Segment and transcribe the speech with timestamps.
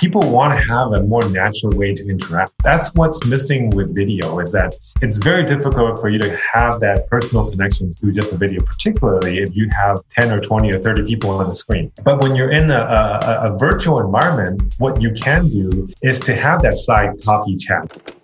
[0.00, 2.52] people want to have a more natural way to interact.
[2.62, 7.06] That's what's missing with video is that it's very difficult for you to have that
[7.10, 11.04] personal connection through just a video, particularly if you have 10 or 20 or 30
[11.04, 11.92] people on the screen.
[12.02, 16.34] But when you're in a, a, a virtual environment, what you can do is to
[16.34, 18.16] have that side coffee chat.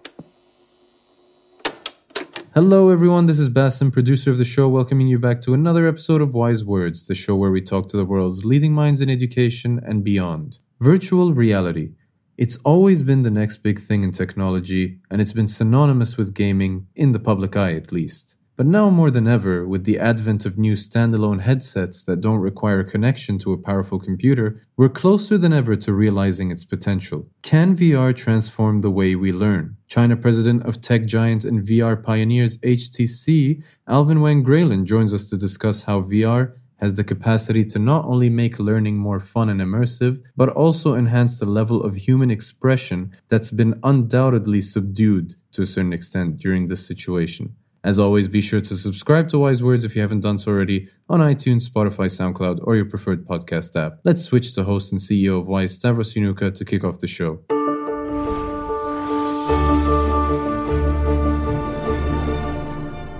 [2.54, 3.26] Hello, everyone.
[3.26, 6.64] This is Bassem, producer of the show, welcoming you back to another episode of Wise
[6.64, 10.58] Words, the show where we talk to the world's leading minds in education and beyond.
[10.80, 11.92] Virtual reality.
[12.36, 16.86] It's always been the next big thing in technology, and it's been synonymous with gaming,
[16.94, 18.36] in the public eye at least.
[18.58, 22.84] But now more than ever, with the advent of new standalone headsets that don't require
[22.84, 27.26] connection to a powerful computer, we're closer than ever to realizing its potential.
[27.40, 29.78] Can VR transform the way we learn?
[29.88, 35.38] China president of tech giant and VR pioneers HTC, Alvin Wang Graylin, joins us to
[35.38, 40.22] discuss how VR has the capacity to not only make learning more fun and immersive,
[40.36, 45.92] but also enhance the level of human expression that's been undoubtedly subdued to a certain
[45.92, 47.54] extent during this situation.
[47.84, 50.88] As always, be sure to subscribe to Wise Words if you haven't done so already
[51.08, 54.00] on iTunes, Spotify, SoundCloud, or your preferred podcast app.
[54.02, 57.44] Let's switch to host and CEO of Wise, Stavros Yiannouka, to kick off the show.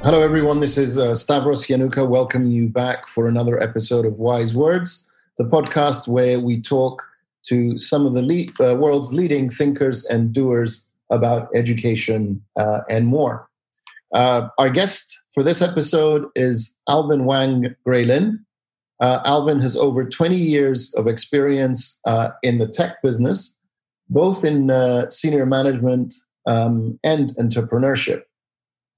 [0.06, 0.60] Hello, everyone.
[0.60, 5.42] This is uh, Stavros Yiannouka welcoming you back for another episode of Wise Words, the
[5.42, 7.02] podcast where we talk
[7.48, 13.08] to some of the lead, uh, world's leading thinkers and doers about education uh, and
[13.08, 13.48] more.
[14.14, 18.38] Uh, our guest for this episode is Alvin Wang Graylin.
[19.00, 23.56] Uh, Alvin has over 20 years of experience uh, in the tech business,
[24.08, 24.70] both in
[25.10, 26.14] senior management
[26.46, 28.22] um, and entrepreneurship.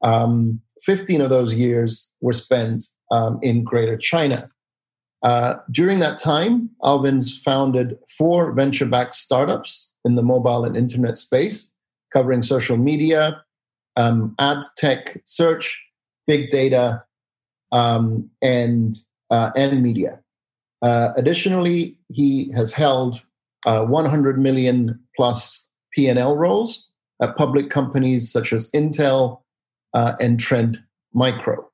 [0.03, 4.51] Um, 15 of those years were spent um, in Greater China.
[5.23, 11.17] Uh, during that time, Alvin's founded four venture backed startups in the mobile and internet
[11.17, 11.73] space,
[12.13, 13.43] covering social media,
[13.97, 15.83] um, ad tech, search,
[16.27, 17.03] big data,
[17.73, 18.97] um, and,
[19.31, 20.21] uh, and media.
[20.83, 23.21] Uh, additionally, he has held
[23.67, 26.89] uh, 100 million plus P&L roles
[27.21, 29.41] at public companies such as Intel,
[29.95, 30.81] uh, and Trend
[31.15, 31.69] Micro.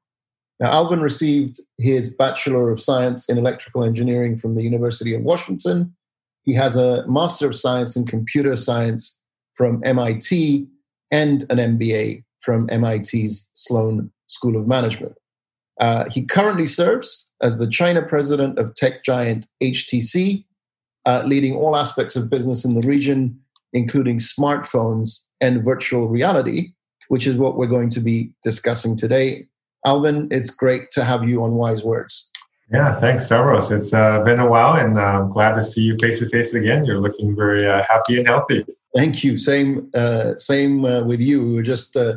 [0.61, 5.95] Now, Alvin received his Bachelor of Science in Electrical Engineering from the University of Washington.
[6.43, 9.19] He has a Master of Science in Computer Science
[9.55, 10.67] from MIT
[11.11, 15.15] and an MBA from MIT's Sloan School of Management.
[15.81, 20.45] Uh, he currently serves as the China president of tech giant HTC,
[21.05, 23.39] uh, leading all aspects of business in the region,
[23.73, 26.74] including smartphones and virtual reality,
[27.09, 29.47] which is what we're going to be discussing today.
[29.87, 32.31] Alvin, it's great to have you on Wise Words.
[32.73, 33.71] Yeah, thanks, Stavros.
[33.71, 36.55] It's uh, been a while, and uh, I'm glad to see you face to face
[36.55, 36.85] again.
[36.85, 38.65] You're looking very uh, happy and healthy.
[38.97, 39.37] Thank you.
[39.37, 41.45] Same, uh, same uh, with you.
[41.45, 42.15] We were just uh,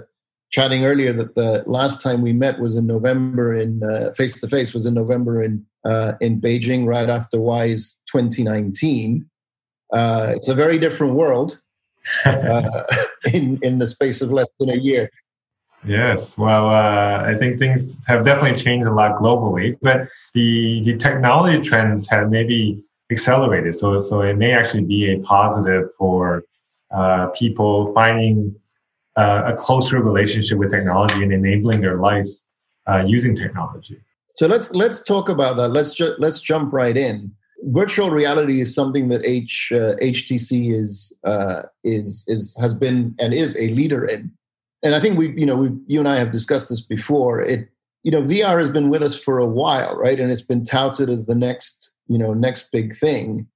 [0.51, 3.81] chatting earlier that the last time we met was in November in
[4.15, 5.65] face to face was in November in
[6.21, 9.25] in Beijing, right after Wise 2019.
[9.93, 11.59] it's a very different world
[12.25, 12.83] uh,
[13.33, 15.09] in in the space of less than a year.
[15.85, 20.97] Yes, well, uh, I think things have definitely changed a lot globally, but the the
[20.97, 23.75] technology trends have maybe accelerated.
[23.75, 26.43] So so it may actually be a positive for
[26.91, 28.55] uh, people finding
[29.15, 32.27] uh, a closer relationship with technology and enabling their life
[32.87, 33.99] uh, using technology.
[34.35, 35.69] So let's let's talk about that.
[35.69, 37.31] Let's ju- let's jump right in
[37.63, 43.33] virtual reality is something that H, uh, HTC is uh, is is has been and
[43.33, 44.31] is a leader in.
[44.83, 47.41] And I think we, you know, we you and I have discussed this before.
[47.41, 47.67] It,
[48.03, 50.19] you know, VR has been with us for a while, right?
[50.19, 53.47] And it's been touted as the next, you know, next big thing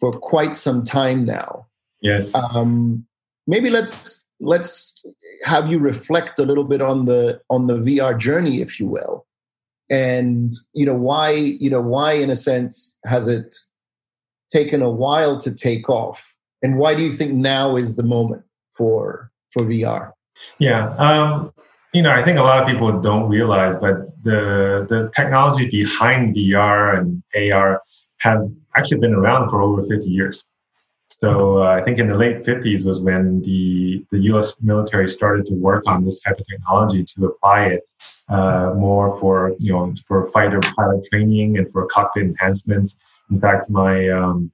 [0.00, 1.66] for quite some time now.
[2.00, 2.34] Yes.
[2.34, 3.06] Um,
[3.46, 5.00] maybe let's let's
[5.44, 9.26] have you reflect a little bit on the on the VR journey, if you will
[9.90, 13.54] and you know why you know why in a sense has it
[14.50, 16.34] taken a while to take off?
[16.62, 18.42] And why do you think now is the moment
[18.72, 20.10] for for vr
[20.58, 21.52] yeah um
[21.92, 26.34] you know i think a lot of people don't realize but the the technology behind
[26.34, 27.82] vr and ar
[28.18, 28.40] have
[28.76, 30.42] actually been around for over 50 years
[31.22, 34.56] so uh, I think in the late 50s was when the, the U.S.
[34.60, 37.82] military started to work on this type of technology to apply it
[38.28, 42.96] uh, more for you know for fighter pilot training and for cockpit enhancements.
[43.30, 44.50] In fact, my um,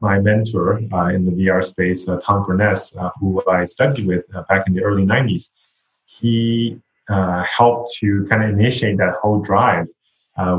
[0.00, 4.24] my mentor uh, in the VR space, uh, Tom Furness, uh, who I studied with
[4.34, 5.52] uh, back in the early 90s,
[6.06, 6.80] he
[7.46, 9.86] helped to kind of initiate that whole drive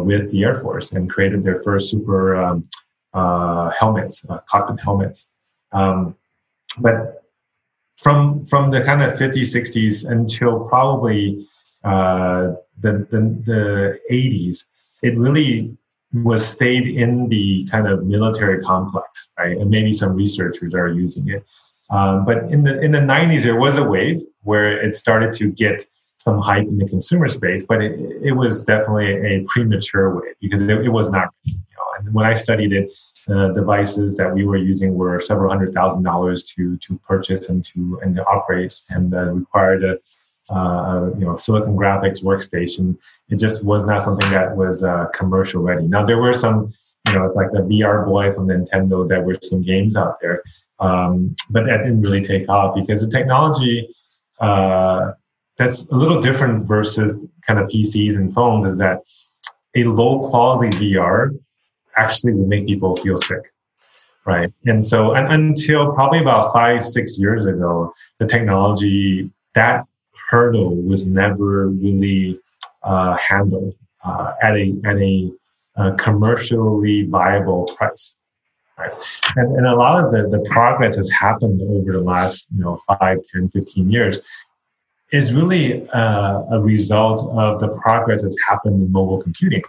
[0.06, 2.66] with the Air Force and created their first super um,
[3.78, 5.28] helmets, cockpit helmets.
[5.72, 6.16] Um,
[6.80, 7.24] but
[7.98, 11.46] from from the kind of 50s, 60s until probably
[11.84, 14.66] uh, the, the the 80s,
[15.04, 15.78] it really
[16.14, 19.58] was stayed in the kind of military complex, right?
[19.58, 21.46] And maybe some researchers are using it.
[21.92, 25.52] Um, but in the in the 90s, there was a wave where it started to
[25.52, 25.86] get
[26.20, 30.62] some hype in the consumer space, but it, it was definitely a premature wave because
[30.62, 31.30] it, it was not.
[31.44, 32.92] You know, and when I studied it,
[33.30, 37.64] the devices that we were using were several hundred thousand dollars to to purchase and
[37.66, 39.94] to and to operate, and uh, required a
[40.54, 42.98] uh, you know silicon graphics workstation.
[43.30, 45.86] It just was not something that was uh, commercial ready.
[45.88, 46.74] Now there were some
[47.08, 49.08] you know, it's like the VR Boy from Nintendo.
[49.08, 50.44] There were some games out there,
[50.80, 53.88] um, but that didn't really take off because the technology
[54.40, 55.12] uh,
[55.58, 59.00] that's a little different versus kind of PCs and phones is that
[59.76, 61.38] a low quality VR
[62.00, 63.52] actually will make people feel sick.
[64.26, 64.52] Right.
[64.66, 69.86] And so and until probably about five, six years ago, the technology, that
[70.30, 72.40] hurdle was never really
[72.84, 75.32] uh, handled uh, at a at a
[75.78, 78.16] uh, commercially viable price.
[78.78, 78.92] Right.
[79.36, 82.80] And, and a lot of the, the progress has happened over the last, you know,
[83.00, 84.20] 5, 10, 15 years
[85.12, 89.64] is really uh, a result of the progress that's happened in mobile computing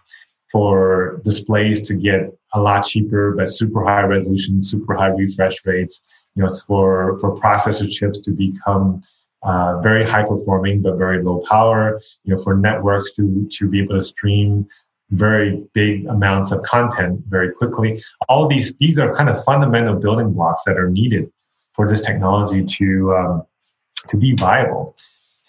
[0.52, 6.02] for displays to get a lot cheaper but super high resolution super high refresh rates.
[6.34, 9.02] You know for for processor chips to become
[9.42, 12.00] uh, very high performing but very low power.
[12.24, 14.66] You know for networks to to be able to stream
[15.10, 18.02] very big amounts of content very quickly.
[18.28, 21.30] All these these are kind of fundamental building blocks that are needed
[21.72, 23.42] for this technology to um,
[24.08, 24.96] to be viable.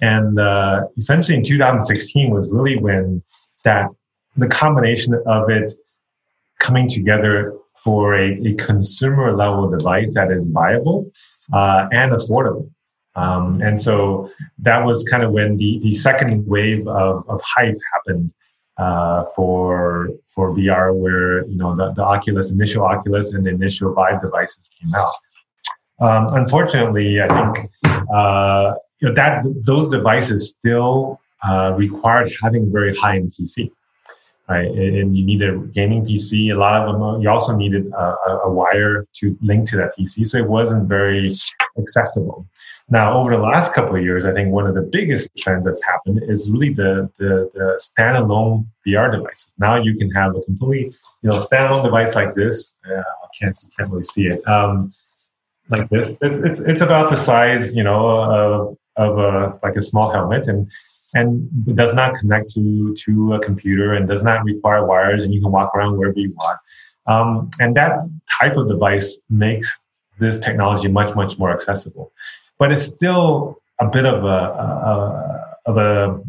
[0.01, 3.21] And uh, essentially in 2016 was really when
[3.63, 3.87] that
[4.37, 5.73] the combination of it
[6.59, 11.07] coming together for a, a consumer level device that is viable
[11.53, 12.69] uh, and affordable.
[13.15, 17.77] Um, and so that was kind of when the, the second wave of, of hype
[17.93, 18.31] happened
[18.77, 23.93] uh, for for VR, where you know the, the Oculus, initial Oculus, and the initial
[23.93, 25.11] Vive devices came out.
[25.99, 27.69] Um, unfortunately, I think
[28.11, 33.69] uh, that those devices still uh, required having very high end PC,
[34.51, 34.67] right?
[34.67, 36.51] And you need a gaming PC.
[36.53, 38.05] A lot of them, you also needed a,
[38.47, 41.33] a, wire to link to that PC, so it wasn't very
[41.79, 42.45] accessible.
[42.89, 45.81] Now, over the last couple of years, I think one of the biggest trends that's
[45.91, 49.53] happened is really the the, the standalone VR devices.
[49.57, 52.75] Now you can have a completely, you know, standalone device like this.
[52.85, 54.45] Uh, I can't, can't really see it.
[54.45, 54.91] Um,
[55.69, 58.01] like this, it's, it's, it's about the size, you know,
[58.39, 60.69] of of a like a small helmet and
[61.13, 65.41] and does not connect to to a computer and does not require wires and you
[65.41, 66.59] can walk around wherever you want.
[67.07, 67.97] Um, and that
[68.39, 69.79] type of device makes
[70.19, 72.11] this technology much much more accessible.
[72.57, 76.21] But it's still a bit of a, a of a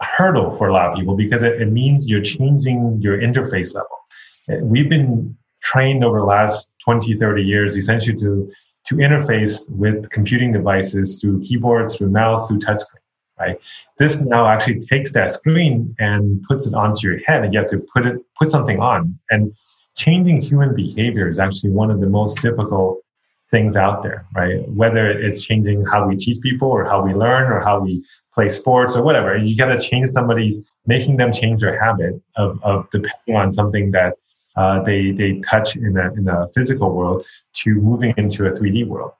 [0.00, 4.68] hurdle for a lot of people because it, it means you're changing your interface level.
[4.68, 8.50] We've been trained over the last 20 30 years essentially to
[8.86, 13.03] to interface with computing devices through keyboards, through mouse, through touchscreen.
[13.38, 13.58] Right.
[13.98, 17.68] This now actually takes that screen and puts it onto your head, and you have
[17.70, 19.18] to put it put something on.
[19.30, 19.52] And
[19.96, 23.00] changing human behavior is actually one of the most difficult
[23.50, 24.68] things out there, right?
[24.68, 28.48] Whether it's changing how we teach people or how we learn or how we play
[28.48, 32.88] sports or whatever, you got to change somebody's, making them change their habit of, of
[32.90, 34.14] depending on something that
[34.56, 38.86] uh, they they touch in a in a physical world to moving into a 3D
[38.86, 39.12] world.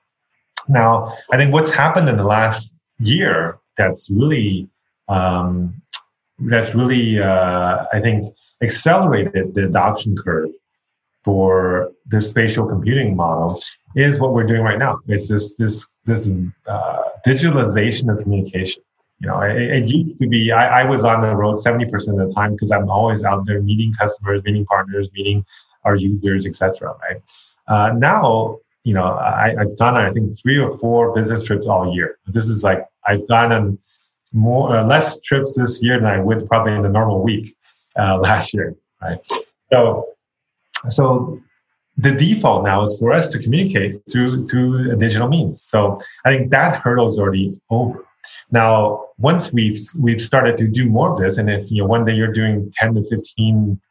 [0.67, 4.69] Now, I think what's happened in the last year that's really
[5.07, 5.81] um,
[6.39, 8.25] that's really uh, I think
[8.61, 10.49] accelerated the adoption curve
[11.23, 13.59] for this spatial computing model
[13.95, 14.99] is what we're doing right now.
[15.07, 16.29] It's this this this
[16.67, 18.83] uh, digitalization of communication.
[19.19, 21.85] You know, it, it used to be I, I, was on the road 70%
[22.21, 25.45] of the time because I'm always out there meeting customers, meeting partners, meeting
[25.85, 26.95] our users, etc.
[27.01, 27.21] Right
[27.67, 31.93] uh, now, you know, I, have done, I think three or four business trips all
[31.93, 32.19] year.
[32.27, 33.79] This is like I've gone on
[34.31, 37.55] more uh, less trips this year than I would probably in a normal week
[37.97, 38.75] uh, last year.
[39.01, 39.19] Right,
[39.71, 40.13] so
[40.89, 41.41] so
[41.97, 45.63] the default now is for us to communicate through through digital means.
[45.63, 48.05] So I think that hurdle is already over.
[48.51, 52.05] Now, once we've we've started to do more of this, and if you know one
[52.05, 53.81] day you're doing 10 to 15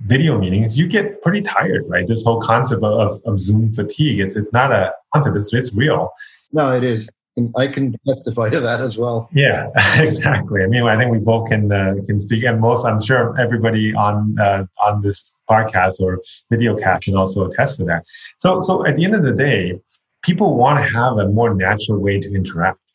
[0.00, 2.06] video meetings, you get pretty tired, right?
[2.06, 6.10] This whole concept of, of Zoom fatigue, it's it's not a concept, it's it's real.
[6.52, 7.10] No, it is.
[7.56, 9.28] I can testify to that as well.
[9.32, 10.62] Yeah, exactly.
[10.62, 13.94] I mean, I think we both can uh, can speak, and most I'm sure everybody
[13.94, 18.04] on uh, on this podcast or video cast can also attest to that.
[18.38, 19.80] So, so at the end of the day,
[20.22, 22.89] people want to have a more natural way to interact.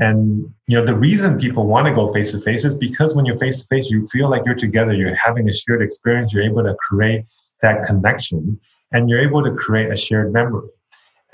[0.00, 3.26] And you know the reason people want to go face to face is because when
[3.26, 4.94] you're face to face, you feel like you're together.
[4.94, 6.32] You're having a shared experience.
[6.32, 7.26] You're able to create
[7.60, 8.58] that connection,
[8.92, 10.70] and you're able to create a shared memory.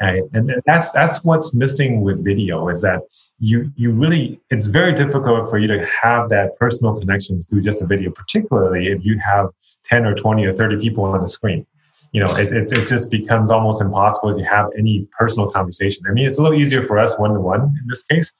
[0.00, 3.00] And that's that's what's missing with video is that
[3.38, 7.80] you you really it's very difficult for you to have that personal connection through just
[7.82, 9.50] a video, particularly if you have
[9.84, 11.64] ten or twenty or thirty people on the screen.
[12.12, 16.04] You know, it, it, it just becomes almost impossible to have any personal conversation.
[16.08, 18.32] I mean, it's a little easier for us one to one in this case.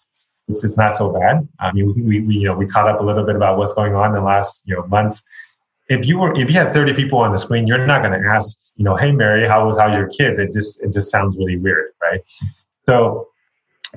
[0.48, 1.46] It's, it's not so bad.
[1.58, 3.94] I mean, we, we you know we caught up a little bit about what's going
[3.94, 5.22] on in the last you know months.
[5.88, 8.28] If you were if you had 30 people on the screen you're not going to
[8.28, 10.38] ask you know hey mary how was how your kids?
[10.38, 12.20] It just it just sounds really weird right?
[12.86, 13.28] So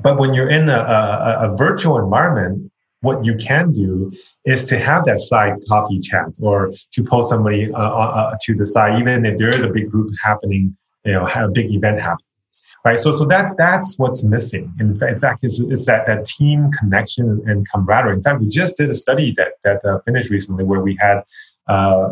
[0.02, 4.12] but when you're in a, a, a virtual environment what you can do
[4.46, 8.56] is to have that side coffee chat or to pull somebody uh, uh, uh to
[8.56, 10.76] the side even if there is a big group happening
[11.06, 12.29] you know a big event happening
[12.90, 16.70] right so so that that's what's missing in, in fact it's, it's that that team
[16.80, 20.64] connection and camaraderie in fact we just did a study that that uh, finished recently
[20.64, 21.18] where we had
[21.68, 22.12] uh,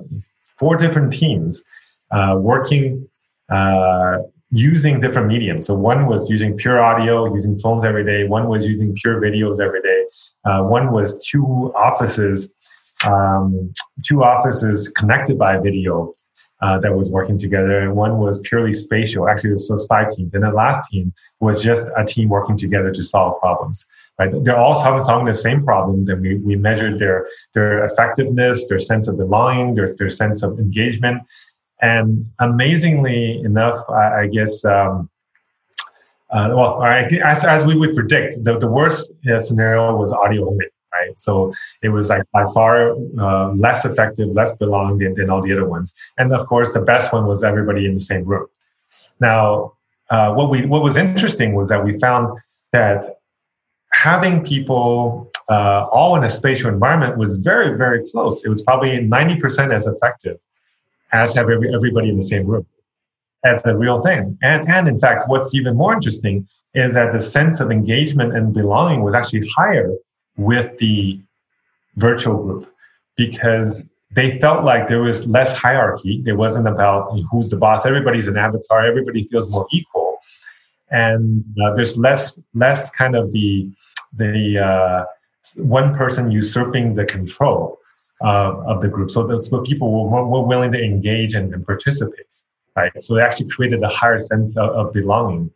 [0.59, 1.63] four different teams
[2.11, 3.07] uh, working
[3.49, 4.17] uh,
[4.51, 5.65] using different mediums.
[5.65, 8.27] So one was using pure audio, using phones every day.
[8.27, 10.05] One was using pure videos every day.
[10.45, 12.49] Uh, one was two offices,
[13.05, 16.13] um, two offices connected by video
[16.61, 19.29] uh, that was working together, and one was purely spatial.
[19.29, 22.91] Actually, it was five teams, and the last team was just a team working together
[22.91, 23.85] to solve problems.
[24.17, 24.31] Right?
[24.43, 29.07] They're all solving, the same problems, and we, we measured their their effectiveness, their sense
[29.07, 31.21] of belonging, their their sense of engagement,
[31.81, 34.65] and amazingly enough, I, I guess.
[34.65, 35.09] Um,
[36.29, 40.65] uh, well, as, as we would predict, the, the worst uh, scenario was audio only
[41.07, 41.19] right?
[41.19, 45.53] So it was like by far uh, less effective, less belonged than, than all the
[45.53, 45.93] other ones.
[46.17, 48.47] And of course, the best one was everybody in the same room.
[49.19, 49.73] Now,
[50.09, 52.39] uh, what we what was interesting was that we found
[52.71, 53.05] that
[53.91, 58.45] having people uh, all in a spatial environment was very very close.
[58.45, 60.37] It was probably ninety percent as effective
[61.11, 62.65] as have every, everybody in the same room
[63.43, 64.37] as the real thing.
[64.41, 68.53] And and in fact, what's even more interesting is that the sense of engagement and
[68.53, 69.89] belonging was actually higher
[70.37, 71.19] with the
[71.95, 72.73] virtual group
[73.15, 76.23] because they felt like there was less hierarchy.
[76.25, 77.85] It wasn't about who's the boss.
[77.85, 78.85] Everybody's an avatar.
[78.85, 80.17] Everybody feels more equal,
[80.91, 83.69] and uh, there's less less kind of the
[84.13, 85.05] the uh,
[85.57, 87.77] one person usurping the control
[88.23, 89.11] uh, of the group.
[89.11, 92.25] So, those, people were more, more willing to engage and, and, participate.
[92.75, 92.91] Right.
[93.01, 95.49] So they actually created a higher sense of, of belonging.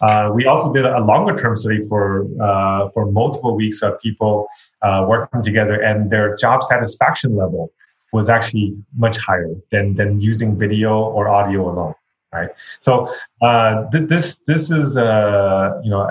[0.00, 4.46] Uh, we also did a longer term study for uh, for multiple weeks of people
[4.82, 7.72] uh, working together, and their job satisfaction level
[8.12, 11.94] was actually much higher than than using video or audio alone.
[12.32, 12.50] Right.
[12.80, 13.10] So
[13.40, 16.02] uh, th- this this is uh, you know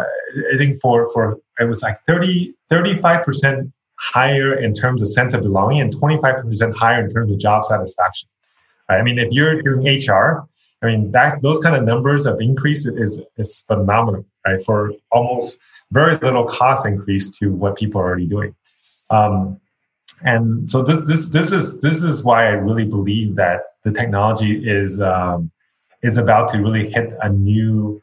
[0.54, 5.42] I think for for it was like 35 percent higher in terms of sense of
[5.42, 8.28] belonging and 25 percent higher in terms of job satisfaction.
[8.90, 9.00] Right?
[9.00, 10.48] I mean, if you're doing HR,
[10.82, 14.62] I mean, that those kind of numbers of increase is is phenomenal, right?
[14.62, 15.58] For almost
[15.92, 18.56] very little cost increase to what people are already doing.
[19.10, 19.60] Um,
[20.22, 24.68] and so this this this is this is why I really believe that the technology
[24.68, 25.52] is um,
[26.04, 28.02] is about to really hit a new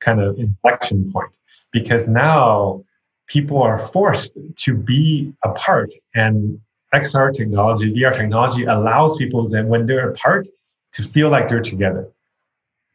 [0.00, 1.36] kind of inflection point
[1.72, 2.84] because now
[3.28, 6.60] people are forced to be apart and
[6.94, 10.46] XR technology, VR technology allows people that when they're apart
[10.92, 12.08] to feel like they're together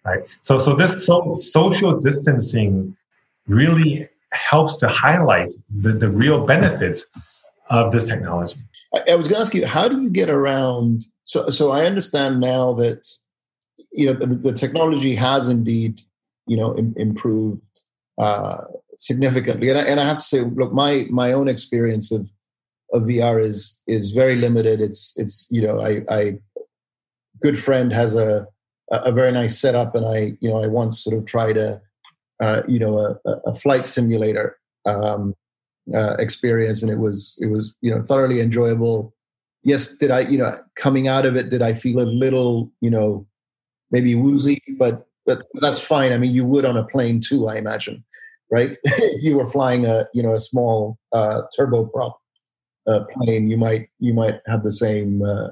[0.08, 0.24] right?
[0.42, 2.96] So, so this so, social distancing
[3.48, 7.06] really helps to highlight the, the real benefits
[7.70, 8.60] of this technology.
[8.94, 11.06] I, I was going to ask you, how do you get around?
[11.26, 13.08] So, so I understand now that
[13.92, 16.02] you know the, the technology has indeed
[16.46, 17.62] you know Im, improved
[18.18, 18.58] uh,
[18.98, 22.28] significantly, and I, and I have to say, look, my my own experience of
[22.94, 24.80] of VR is is very limited.
[24.80, 26.40] It's it's you know I, I
[27.42, 28.48] good friend has a
[28.92, 29.96] a, very nice setup.
[29.96, 31.82] And I, you know, I once sort of tried a,
[32.42, 35.36] uh, you know, a, a flight simulator um,
[35.94, 39.14] uh, experience, and it was it was you know thoroughly enjoyable.
[39.64, 42.90] Yes, did I, you know, coming out of it, did I feel a little, you
[42.90, 43.28] know,
[43.92, 44.62] maybe woozy?
[44.78, 46.14] But but that's fine.
[46.14, 48.04] I mean, you would on a plane too, I imagine,
[48.52, 48.78] right?
[48.84, 52.14] if you were flying a you know a small uh, turboprop
[52.88, 55.50] uh, plane, you might you might have the same uh,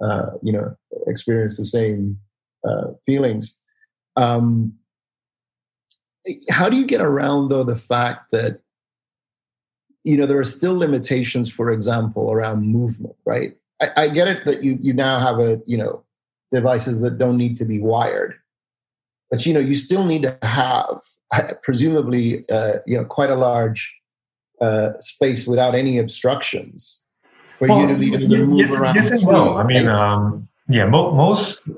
[0.00, 0.76] uh, you know
[1.06, 2.18] experience the same
[2.66, 3.58] uh, feelings.
[4.16, 4.74] Um,
[6.50, 8.60] how do you get around though the fact that
[10.04, 14.44] you know there are still limitations for example around movement right I, I, get it
[14.44, 16.04] that you you now have a you know
[16.50, 18.34] devices that don't need to be wired
[19.30, 21.00] but you know you still need to have
[21.62, 23.92] presumably uh, you know quite a large
[24.60, 27.02] uh, space without any obstructions
[27.58, 29.88] for well, you to be able to move yes, around yes and no i mean
[29.88, 31.68] um, yeah mo- most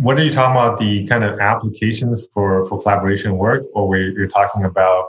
[0.00, 3.64] what are you talking about the kind of applications for for collaboration work?
[3.74, 5.08] Or where you're talking about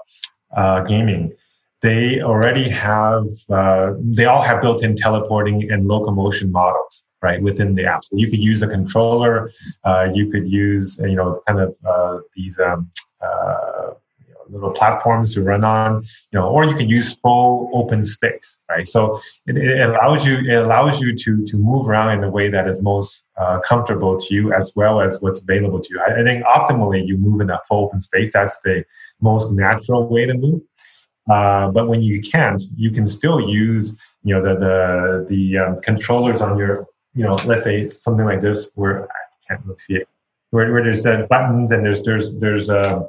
[0.56, 1.34] uh, gaming.
[1.82, 7.86] They already have uh, they all have built-in teleporting and locomotion models right within the
[7.86, 8.04] app.
[8.06, 9.52] So you could use a controller
[9.84, 12.90] uh, you could use you know kind of uh, these um,
[13.22, 13.69] uh,
[14.52, 18.88] little platforms to run on you know or you can use full open space right?
[18.88, 22.50] So it, it allows you it allows you to to move around in the way
[22.50, 26.00] that is most uh, comfortable to you as well as what's available to you.
[26.00, 28.34] I, I think optimally you move in a full open space.
[28.34, 28.86] That's the
[29.22, 30.62] most natural way to move.
[31.30, 35.82] Uh, but when you can't, you can still use you know the the the um,
[35.82, 39.96] controllers on your you know let's say something like this where I can't really see
[39.96, 40.08] it
[40.52, 43.02] where, where there's the buttons and there's there's there's uh,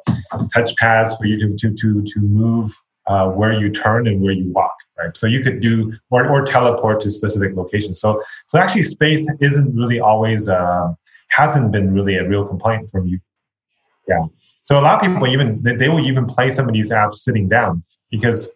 [0.55, 2.73] touch pads for you to to to to move
[3.07, 5.17] uh, where you turn and where you walk right?
[5.17, 8.01] So you could do or, or teleport to specific locations.
[8.01, 10.93] So so actually space isn't really always uh,
[11.29, 13.19] hasn't been really a real complaint from you.
[14.09, 14.27] Yeah.
[14.63, 17.49] So a lot of people even they will even play some of these apps sitting
[17.49, 18.49] down because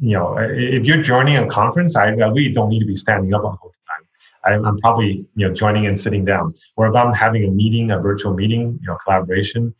[0.00, 3.32] you know if you're joining a conference, I, I really don't need to be standing
[3.34, 3.77] up time.
[4.48, 6.52] I'm, I'm, probably you know joining and sitting down.
[6.76, 9.74] Or if I'm having a meeting, a virtual meeting, you know, collaboration,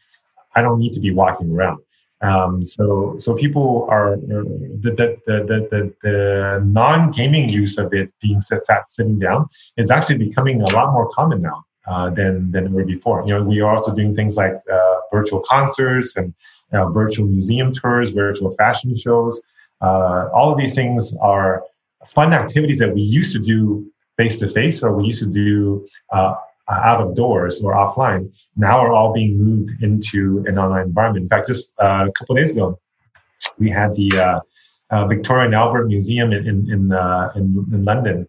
[0.55, 1.81] I don't need to be walking around.
[2.21, 4.43] Um, so so people are the
[4.87, 9.47] the the the, the non gaming use of it being sat, sat sitting down
[9.77, 11.65] is actually becoming a lot more common now.
[11.87, 13.25] Uh, than than were before.
[13.27, 16.35] You know, we are also doing things like uh, virtual concerts and
[16.73, 19.41] know, virtual museum tours, virtual fashion shows.
[19.81, 21.65] Uh, all of these things are
[22.05, 25.87] fun activities that we used to do face to face or we used to do
[26.13, 26.35] uh,
[26.71, 28.31] out of doors or offline.
[28.57, 31.23] Now are all being moved into an online environment.
[31.25, 32.79] In fact, just uh, a couple days ago,
[33.59, 34.41] we had the uh,
[34.91, 38.29] uh, Victoria and Albert Museum in in in, uh, in, in London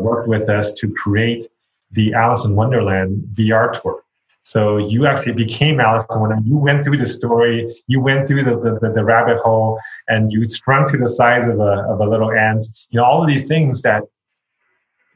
[0.00, 1.44] worked with us to create
[1.92, 4.02] the Alice in Wonderland VR tour.
[4.42, 6.46] So you actually became Alice in Wonderland.
[6.46, 10.46] you went through the story, you went through the, the, the, rabbit hole and you
[10.48, 12.64] shrunk to the size of a, of a little ant.
[12.90, 14.04] You know, all of these things that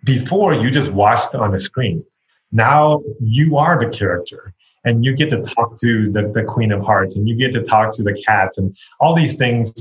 [0.05, 2.05] before you just watched on the screen.
[2.53, 4.53] Now you are the character
[4.85, 7.63] and you get to talk to the, the Queen of Hearts and you get to
[7.63, 9.73] talk to the cats and all these things.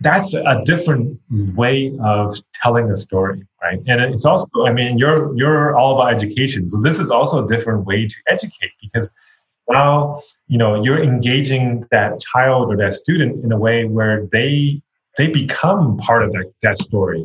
[0.00, 3.80] That's a different way of telling a story right?
[3.86, 6.68] And it's also i mean you're you're all about education.
[6.68, 9.10] So this is also a different way to educate because
[9.70, 14.82] now you know you're engaging that child or that student in a way where they
[15.16, 17.24] they become part of that, that story.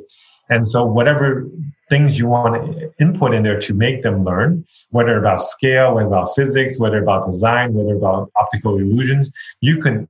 [0.49, 1.47] And so whatever
[1.89, 6.07] things you want to input in there to make them learn whether about scale whether
[6.07, 10.07] about physics whether about design whether about optical illusions you can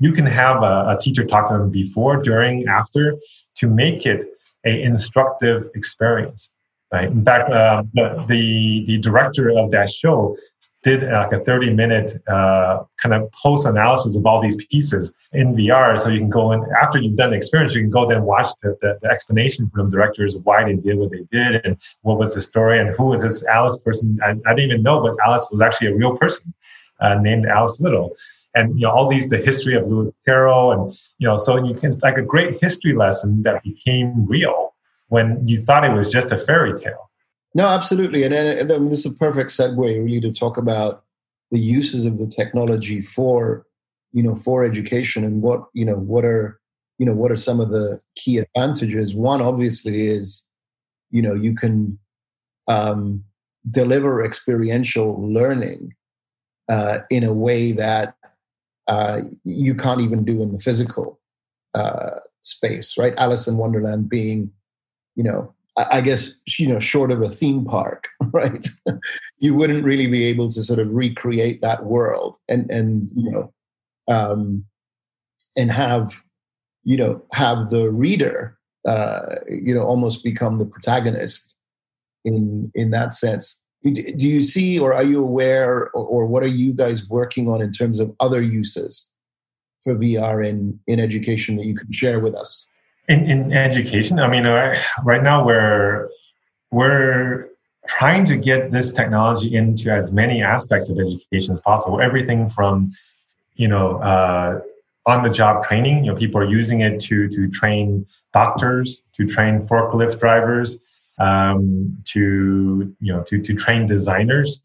[0.00, 3.16] you can have a, a teacher talk to them before, during, after
[3.56, 4.24] to make it
[4.64, 6.50] a instructive experience.
[6.92, 7.08] Right.
[7.08, 10.36] In fact, uh, the, the, director of that show
[10.82, 15.12] did uh, like a 30 minute uh, kind of post analysis of all these pieces
[15.32, 16.00] in VR.
[16.00, 18.48] So you can go in after you've done the experience, you can go then watch
[18.62, 21.76] the, the, the, explanation from the directors of why they did what they did and
[22.02, 24.18] what was the story and who was this Alice person.
[24.24, 26.52] I, I didn't even know, but Alice was actually a real person
[26.98, 28.16] uh, named Alice Liddell
[28.56, 31.74] and you know all these the history of Lewis Carroll and you know so you
[31.74, 34.74] can it's like a great history lesson that became real
[35.10, 37.10] when you thought it was just a fairy tale.
[37.54, 41.04] No, absolutely, and, and mean, this is a perfect segue really to talk about
[41.50, 43.66] the uses of the technology for
[44.12, 46.60] you know for education and what you know what are
[46.98, 49.14] you know what are some of the key advantages.
[49.14, 50.46] One obviously is
[51.10, 51.98] you know you can
[52.68, 53.24] um,
[53.70, 55.94] deliver experiential learning
[56.68, 58.14] uh, in a way that
[58.86, 61.20] uh, you can't even do in the physical
[61.74, 63.14] uh, space, right?
[63.16, 64.50] Alice in Wonderland being,
[65.20, 68.66] you know, I, I guess you know, short of a theme park, right?
[69.38, 73.52] you wouldn't really be able to sort of recreate that world and and you know,
[74.08, 74.64] um,
[75.58, 76.22] and have
[76.84, 78.56] you know have the reader
[78.88, 81.54] uh, you know almost become the protagonist
[82.24, 86.54] in in that sense do you see or are you aware or, or, what are
[86.62, 89.08] you guys working on in terms of other uses
[89.82, 92.66] for vr in in education that you can share with us
[93.12, 94.44] in, in education i mean
[95.04, 96.08] right now we're
[96.70, 97.48] we're
[97.86, 102.92] trying to get this technology into as many aspects of education as possible everything from
[103.60, 104.60] you know, uh,
[105.04, 106.04] on the job training.
[106.04, 110.78] You know, people are using it to to train doctors, to train forklift drivers,
[111.18, 114.62] um, to you know, to to train designers,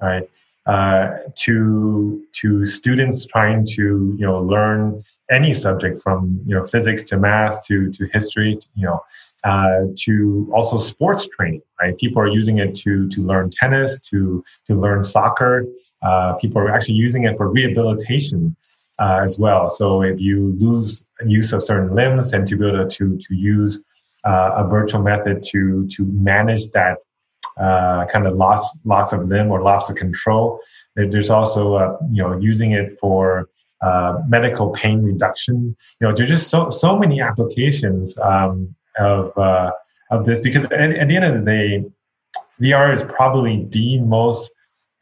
[0.00, 0.28] right?
[0.66, 7.02] Uh, to to students trying to you know learn any subject from you know physics
[7.02, 9.00] to math to to history, to, you know,
[9.42, 11.60] uh, to also sports training.
[11.80, 15.66] Right, people are using it to to learn tennis, to to learn soccer.
[16.00, 18.54] Uh, people are actually using it for rehabilitation
[19.00, 19.68] uh, as well.
[19.68, 23.82] So if you lose use of certain limbs, and to be able to to use
[24.24, 26.98] uh, a virtual method to to manage that
[27.58, 30.60] uh, kind of loss loss of limb or loss of control.
[30.96, 33.48] There's also uh, you know using it for
[33.82, 35.76] uh, medical pain reduction.
[36.00, 39.72] You know, there's just so so many applications um, of uh,
[40.10, 41.84] of this because at, at, the end of the day,
[42.60, 44.52] VR is probably the most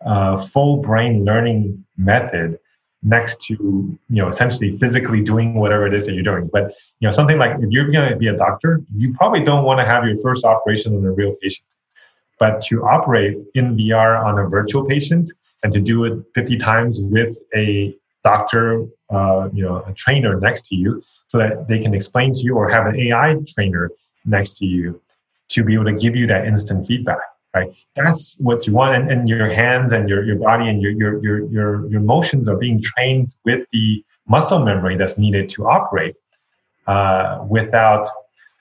[0.05, 2.59] uh, full brain learning method
[3.03, 6.65] next to you know essentially physically doing whatever it is that you're doing but
[7.01, 9.79] you know something like if you're going to be a doctor you probably don't want
[9.81, 11.65] to have your first operation on a real patient
[12.41, 15.31] but to operate in vr on a virtual patient
[15.63, 20.67] and to do it 50 times with a doctor uh, you know a trainer next
[20.67, 23.91] to you so that they can explain to you or have an ai trainer
[24.25, 25.01] next to you
[25.49, 27.21] to be able to give you that instant feedback
[27.55, 27.73] right?
[27.95, 28.95] That's what you want.
[28.95, 32.49] And, and your hands and your, your body and your, your, your, your, your motions
[32.49, 36.15] are being trained with the muscle memory that's needed to operate
[36.87, 38.07] uh, without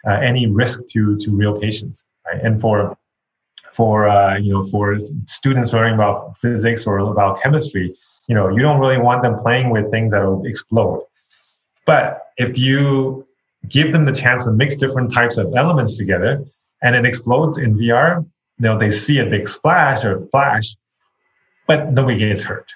[0.08, 2.42] uh, any risk to, to real patients, right?
[2.42, 2.98] And for,
[3.72, 7.95] for, uh, you know, for students learning about physics or about chemistry,
[8.28, 11.04] you know, you don't really want them playing with things that will explode.
[11.86, 13.26] But if you
[13.67, 16.45] give them the chance to mix different types of elements together
[16.82, 20.76] and it explodes in VR, you know, they see a big splash or flash,
[21.67, 22.72] but nobody gets hurt,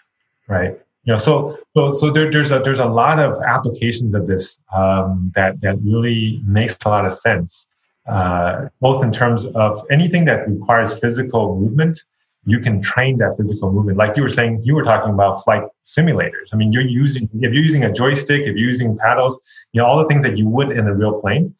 [0.47, 0.77] right?
[1.05, 4.57] You know, so so so there, there's a there's a lot of applications of this
[4.73, 7.65] um, that that really makes a lot of sense,
[8.07, 12.03] uh, both in terms of anything that requires physical movement.
[12.45, 14.61] You can train that physical movement, like you were saying.
[14.63, 16.49] You were talking about flight simulators.
[16.51, 19.39] I mean, you're using if you're using a joystick, if you're using paddles,
[19.71, 21.55] you know all the things that you would in a real plane.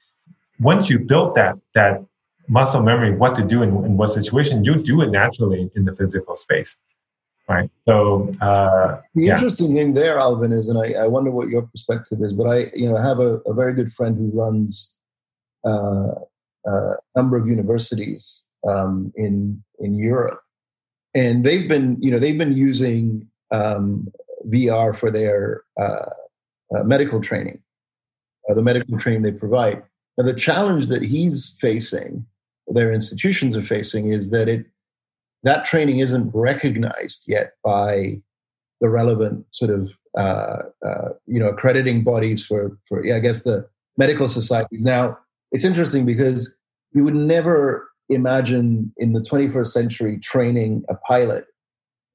[0.59, 2.03] Once you built that that
[2.49, 5.93] muscle memory what to do in, in what situation, you do it naturally in the
[5.93, 6.75] physical space.
[7.47, 7.69] Right.
[7.85, 9.33] So uh, the yeah.
[9.33, 12.71] interesting thing there, Alvin, is, and I, I, wonder what your perspective is, but I,
[12.73, 14.97] you know, I have a, a very good friend who runs
[15.65, 16.15] uh,
[16.65, 20.39] a number of universities um, in in Europe,
[21.15, 24.07] and they've been, you know, they've been using um,
[24.47, 26.09] VR for their uh,
[26.75, 27.61] uh, medical training,
[28.49, 29.83] uh, the medical training they provide.
[30.17, 32.25] Now, the challenge that he's facing
[32.67, 34.65] their institutions are facing is that it
[35.43, 38.21] that training isn't recognized yet by
[38.79, 43.43] the relevant sort of uh, uh, you know accrediting bodies for for yeah, I guess
[43.43, 44.83] the medical societies.
[44.83, 45.17] Now
[45.53, 46.53] it's interesting because
[46.91, 51.45] you would never imagine in the 21st century training a pilot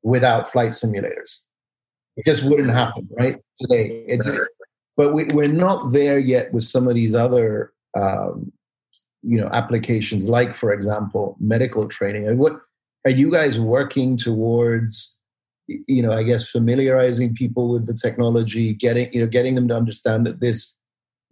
[0.03, 1.39] without flight simulators.
[2.17, 3.39] It just wouldn't happen, right?
[3.61, 4.21] Today, it,
[4.97, 8.53] but we, we're not there yet with some of these other um,
[9.23, 12.61] you know applications like for example medical training what
[13.05, 15.19] are you guys working towards
[15.67, 19.75] you know i guess familiarizing people with the technology getting you know getting them to
[19.75, 20.78] understand that this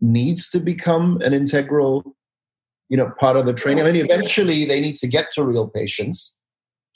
[0.00, 2.16] needs to become an integral
[2.88, 5.68] you know part of the training i mean eventually they need to get to real
[5.68, 6.36] patients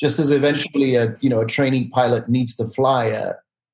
[0.00, 3.32] just as eventually a you know a training pilot needs to fly a,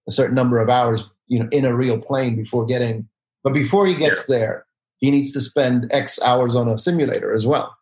[0.08, 3.08] a certain number of hours you know in a real plane before getting
[3.42, 4.66] but before he gets there
[4.98, 7.76] he needs to spend X hours on a simulator as well.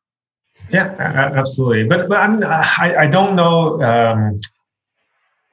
[0.71, 1.85] Yeah, absolutely.
[1.85, 4.39] But but I'm, I I don't know um,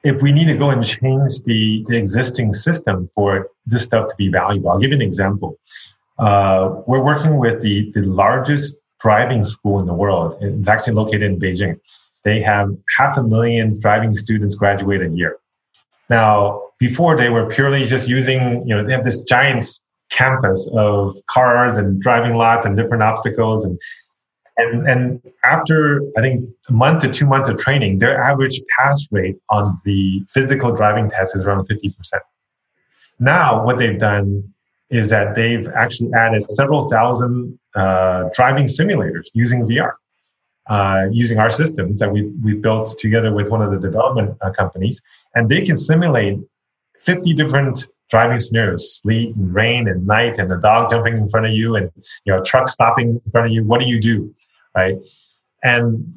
[0.04, 4.14] if we need to go and change the the existing system for this stuff to
[4.16, 4.70] be valuable.
[4.70, 5.58] I'll give you an example.
[6.18, 10.36] Uh, we're working with the the largest driving school in the world.
[10.40, 11.78] It's actually located in Beijing.
[12.24, 15.38] They have half a million driving students graduate a year.
[16.08, 19.64] Now, before they were purely just using, you know, they have this giant
[20.10, 23.78] campus of cars and driving lots and different obstacles and
[24.56, 29.06] and and after I think a month to two months of training, their average pass
[29.10, 32.22] rate on the physical driving test is around fifty percent.
[33.18, 34.52] Now, what they've done
[34.90, 39.92] is that they've actually added several thousand uh, driving simulators using VR,
[40.68, 44.50] uh, using our systems that we we built together with one of the development uh,
[44.50, 45.02] companies,
[45.34, 46.38] and they can simulate
[47.00, 51.46] fifty different driving scenarios, sleet and rain and night and a dog jumping in front
[51.46, 51.90] of you and
[52.24, 53.64] you know a truck stopping in front of you.
[53.64, 54.34] What do you do?
[54.74, 54.96] Right.
[55.62, 56.12] And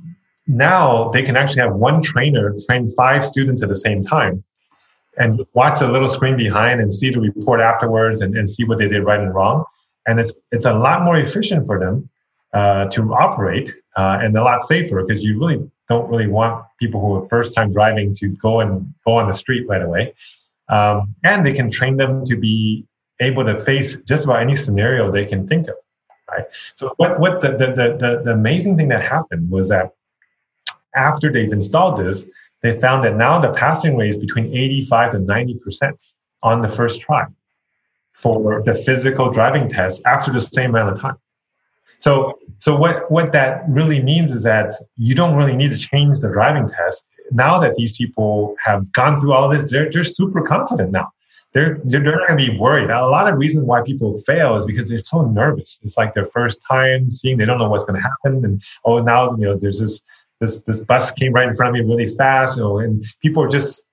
[0.47, 4.43] now they can actually have one trainer train five students at the same time.
[5.17, 8.77] and watch a little screen behind and see the report afterwards and, and see what
[8.77, 9.63] they did right and wrong.
[10.07, 12.09] And it's it's a lot more efficient for them
[12.53, 16.99] uh, to operate uh, and a lot safer because you really don't really want people
[16.99, 20.13] who are first time driving to go and go on the street right away.
[20.67, 22.85] Um, and they can train them to be
[23.19, 25.75] able to face just about any scenario they can think of.
[26.31, 26.45] Right.
[26.73, 27.67] So what what the the
[27.99, 29.93] the, the amazing thing that happened was that
[30.95, 32.25] after they've installed this,
[32.61, 35.93] they found that now the passing rate is between 85 to 90%
[36.41, 37.25] on the first try
[38.13, 41.17] for the physical driving test after the same amount of time.
[41.99, 46.19] So, so what, what that really means is that you don't really need to change
[46.19, 47.05] the driving test.
[47.31, 51.11] Now that these people have gone through all this, they're, they're super confident now.
[51.55, 52.89] They're, they're not going to be worried.
[52.89, 55.79] A lot of reasons why people fail is because they're so nervous.
[55.83, 58.43] It's like their first time seeing, they don't know what's going to happen.
[58.43, 60.01] And, oh, now, you know, there's this
[60.39, 63.43] this this bus came right in front of me really fast, you know, and people
[63.43, 63.87] are just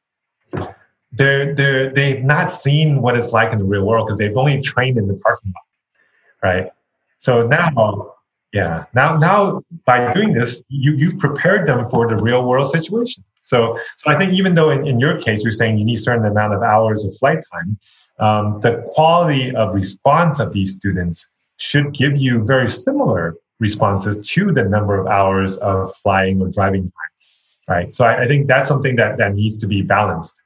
[1.13, 4.61] they're they're they've not seen what it's like in the real world because they've only
[4.61, 6.73] trained in the parking lot, right?
[7.19, 8.15] So now,
[8.53, 13.23] yeah, now now by doing this, you you've prepared them for the real world situation.
[13.43, 16.03] So so I think even though in, in your case you're saying you need a
[16.03, 17.79] certain amount of hours of flight time,
[18.19, 21.27] um, the quality of response of these students
[21.59, 26.83] should give you very similar responses to the number of hours of flying or driving
[26.83, 27.13] time.
[27.69, 27.95] Right.
[27.95, 30.37] So I, I think that's something that, that needs to be balanced.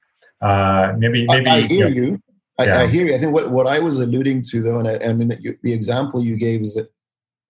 [0.43, 1.49] Uh, maybe, maybe.
[1.49, 2.05] I, I hear you.
[2.05, 2.23] you.
[2.59, 2.81] I, yeah.
[2.83, 3.15] I, hear you.
[3.15, 5.73] I think what, what I was alluding to, though, and I, I mean, the, the
[5.73, 6.87] example you gave is a,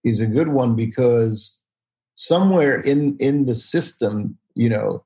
[0.03, 1.61] is a good one because
[2.15, 5.03] somewhere in in the system, you know,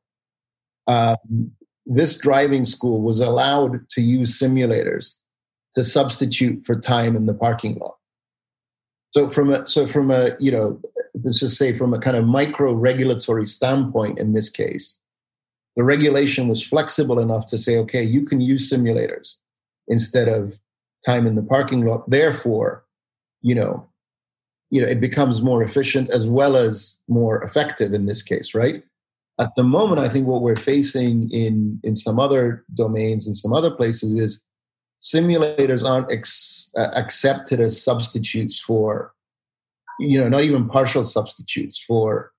[0.88, 1.52] um,
[1.86, 5.14] this driving school was allowed to use simulators
[5.76, 7.96] to substitute for time in the parking lot.
[9.12, 10.80] So from a so from a you know
[11.24, 15.00] let's just say from a kind of micro regulatory standpoint in this case,
[15.76, 19.36] the regulation was flexible enough to say, okay, you can use simulators
[19.88, 20.58] instead of
[21.06, 22.10] time in the parking lot.
[22.10, 22.86] Therefore,
[23.42, 23.88] you know,
[24.70, 28.84] you know, it becomes more efficient as well as more effective in this case, right?
[29.42, 33.54] At the moment, I think what we're facing in in some other domains in some
[33.54, 34.44] other places is
[35.02, 39.14] simulators aren't ex- uh, accepted as substitutes for
[40.00, 42.32] you know not even partial substitutes for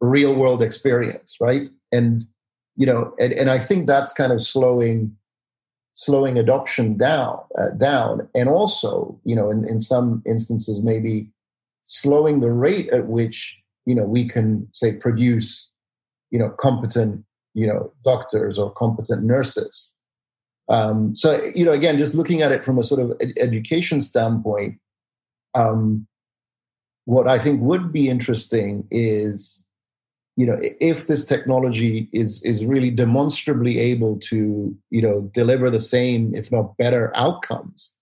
[0.00, 1.66] real world experience right?
[1.92, 2.26] And
[2.76, 5.16] you know and, and i think that's kind of slowing
[5.94, 8.28] slowing adoption down uh, down.
[8.34, 11.30] And also you know in, in some instances maybe
[11.82, 15.68] slowing the rate at which you know we can say produce
[16.30, 19.92] you know competent you know doctors or competent nurses.
[20.68, 24.00] Um, so, you know, again, just looking at it from a sort of ed- education
[24.00, 24.78] standpoint,
[25.54, 26.06] um,
[27.06, 29.64] what I think would be interesting is,
[30.36, 35.80] you know, if this technology is is really demonstrably able to, you know, deliver the
[35.80, 37.96] same, if not better, outcomes,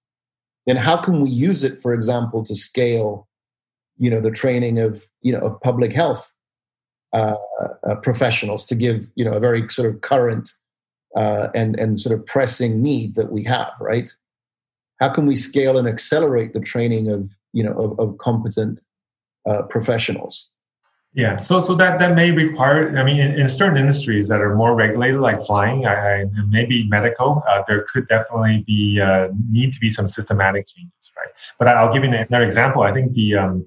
[0.67, 3.29] then how can we use it, for example, to scale,
[3.97, 6.33] you know, the training of, you know, of public health
[7.17, 7.35] uh,
[7.89, 10.53] uh, professionals to give, you know, a very sort of current
[11.17, 14.11] uh, and and sort of pressing need that we have, right?
[15.01, 18.83] How can we scale and accelerate the training of you know of, of competent
[19.49, 20.51] uh, professionals?
[21.15, 22.95] Yeah, so so that that may require.
[22.99, 26.87] I mean, in, in certain industries that are more regulated, like flying, I, I, maybe
[26.89, 31.33] medical, uh, there could definitely be uh, need to be some systematic changes, right?
[31.59, 32.83] But I'll give you another example.
[32.83, 33.67] I think the um,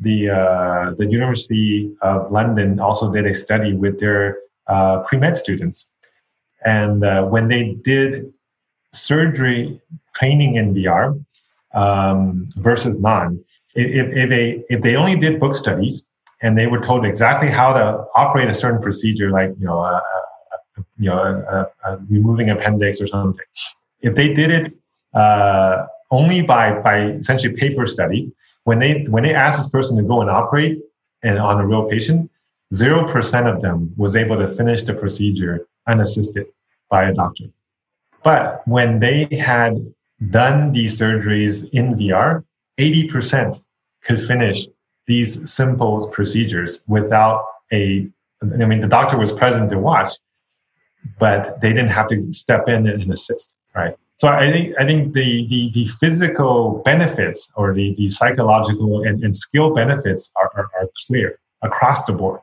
[0.00, 5.36] the uh, the University of London also did a study with their uh, pre med
[5.36, 5.86] students,
[6.64, 8.32] and uh, when they did
[8.92, 9.80] surgery
[10.14, 11.22] training in VR
[11.74, 13.42] um, versus non,
[13.74, 16.04] if, if, they if they only did book studies
[16.42, 20.00] and they were told exactly how to operate a certain procedure, like you know, uh,
[20.00, 21.66] uh, you know,
[22.10, 23.44] removing appendix or something,
[24.02, 24.72] if they did it
[25.14, 28.30] uh, only by by essentially paper study,
[28.66, 30.82] when they when they asked this person to go and operate
[31.22, 32.28] and on a real patient,
[32.74, 36.46] zero percent of them was able to finish the procedure unassisted
[36.90, 37.44] by a doctor.
[38.24, 39.72] But when they had
[40.30, 42.42] done these surgeries in VR,
[42.78, 43.60] 80%
[44.02, 44.66] could finish
[45.06, 48.08] these simple procedures without a,
[48.42, 50.10] I mean, the doctor was present to watch,
[51.20, 53.94] but they didn't have to step in and assist, right?
[54.18, 59.22] So I think I think the the, the physical benefits or the, the psychological and,
[59.22, 62.40] and skill benefits are, are, are clear across the board.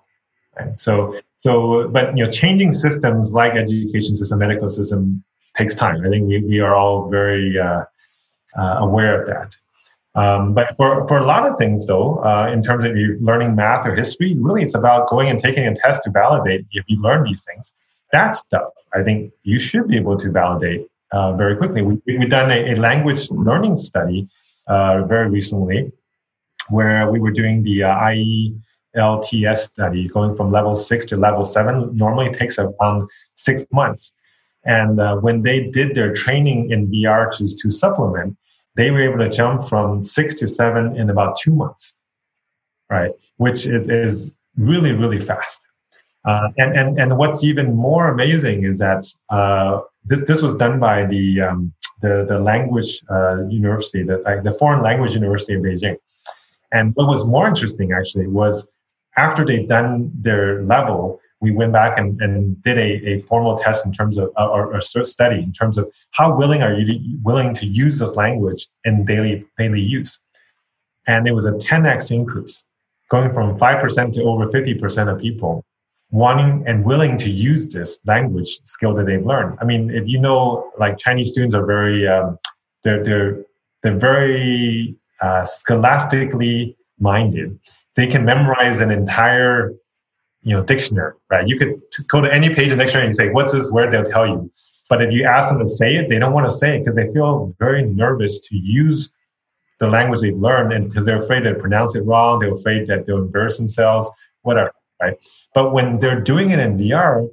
[0.57, 0.79] Right?
[0.79, 5.23] So so, but you know, changing systems like education system, medical system
[5.57, 6.05] takes time.
[6.05, 7.83] I think we, we are all very uh,
[8.57, 9.57] uh, aware of that.
[10.15, 13.55] Um, but for, for a lot of things, though, uh, in terms of you learning
[13.55, 17.01] math or history, really it's about going and taking a test to validate if you
[17.01, 17.73] learn these things.
[18.13, 21.81] that stuff, I think you should be able to validate uh, very quickly.
[21.81, 24.27] We, we've done a, a language learning study
[24.67, 25.91] uh, very recently
[26.69, 27.95] where we were doing the uh,
[28.95, 31.95] IELTS study, going from level six to level seven.
[31.95, 34.11] Normally takes around six months.
[34.65, 38.37] And uh, when they did their training in VR to, to supplement,
[38.75, 41.93] they were able to jump from six to seven in about two months,
[42.89, 43.11] right?
[43.37, 45.61] Which is, is really, really fast.
[46.25, 50.79] Uh, and, and, and what's even more amazing is that uh, this, this was done
[50.79, 55.97] by the, um, the, the language uh, university, the, the foreign language university of Beijing.
[56.71, 58.67] And what was more interesting actually was
[59.17, 63.85] after they'd done their level, we went back and, and did a, a formal test
[63.85, 67.53] in terms of uh, or, study in terms of how willing are you to, willing
[67.53, 70.19] to use this language in daily daily use
[71.07, 72.63] and it was a 10x increase
[73.09, 75.65] going from 5% to over 50% of people
[76.13, 80.19] wanting and willing to use this language skill that they've learned i mean if you
[80.19, 82.37] know like chinese students are very um,
[82.83, 83.43] they're they're
[83.81, 87.59] they're very uh, scholastically minded
[87.95, 89.73] they can memorize an entire
[90.43, 91.47] you know dictionary, right?
[91.47, 94.27] You could go to any page of dictionary and say, "What's this word?" They'll tell
[94.27, 94.51] you.
[94.89, 96.95] But if you ask them to say it, they don't want to say it because
[96.95, 99.09] they feel very nervous to use
[99.79, 103.05] the language they've learned, and because they're afraid to pronounce it wrong, they're afraid that
[103.05, 104.09] they'll embarrass themselves,
[104.41, 104.71] whatever,
[105.03, 105.17] right?
[105.53, 107.27] But when they're doing it in VR,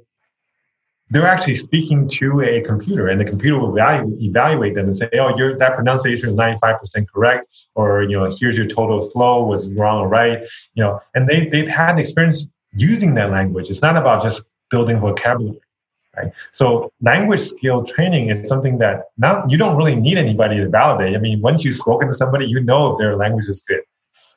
[1.11, 5.29] they're actually speaking to a computer, and the computer will evaluate them and say, "Oh,
[5.57, 9.69] that pronunciation is ninety five percent correct," or you know, "Here's your total flow was
[9.73, 10.39] wrong or right,"
[10.75, 13.69] you know, and they they've had experience using that language.
[13.69, 15.59] It's not about just building vocabulary.
[16.15, 16.31] Right?
[16.51, 21.15] So language skill training is something that now you don't really need anybody to validate.
[21.15, 23.83] I mean, once you've spoken to somebody, you know if their language is good.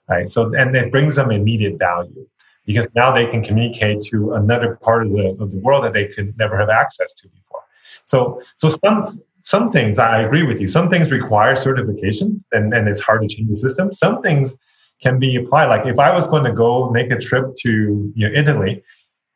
[0.09, 0.29] Right.
[0.29, 2.27] So and it brings them immediate value
[2.67, 6.07] because now they can communicate to another part of the of the world that they
[6.07, 7.63] could never have access to before.
[8.05, 9.03] So so some
[9.43, 10.69] some things I agree with you.
[10.69, 13.93] Some things require certification and, and it's hard to change the system.
[13.93, 14.57] Some things
[15.03, 15.67] can be applied.
[15.67, 18.83] Like if I was going to go make a trip to you know, Italy,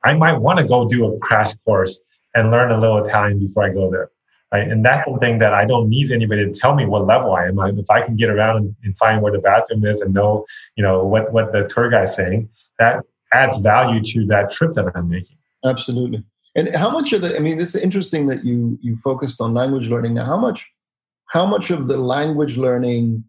[0.05, 2.01] I might want to go do a crash course
[2.35, 4.11] and learn a little Italian before I go there.
[4.51, 4.67] Right?
[4.67, 7.59] And that's something that I don't need anybody to tell me what level I am.
[7.59, 10.83] If I can get around and, and find where the bathroom is and know, you
[10.83, 14.91] know, what, what the tour guide is saying, that adds value to that trip that
[14.95, 15.37] I'm making.
[15.65, 16.25] Absolutely.
[16.57, 19.89] And how much of the, I mean, it's interesting that you, you focused on language
[19.89, 20.15] learning.
[20.15, 20.67] Now, how much,
[21.27, 23.25] how much of the language learning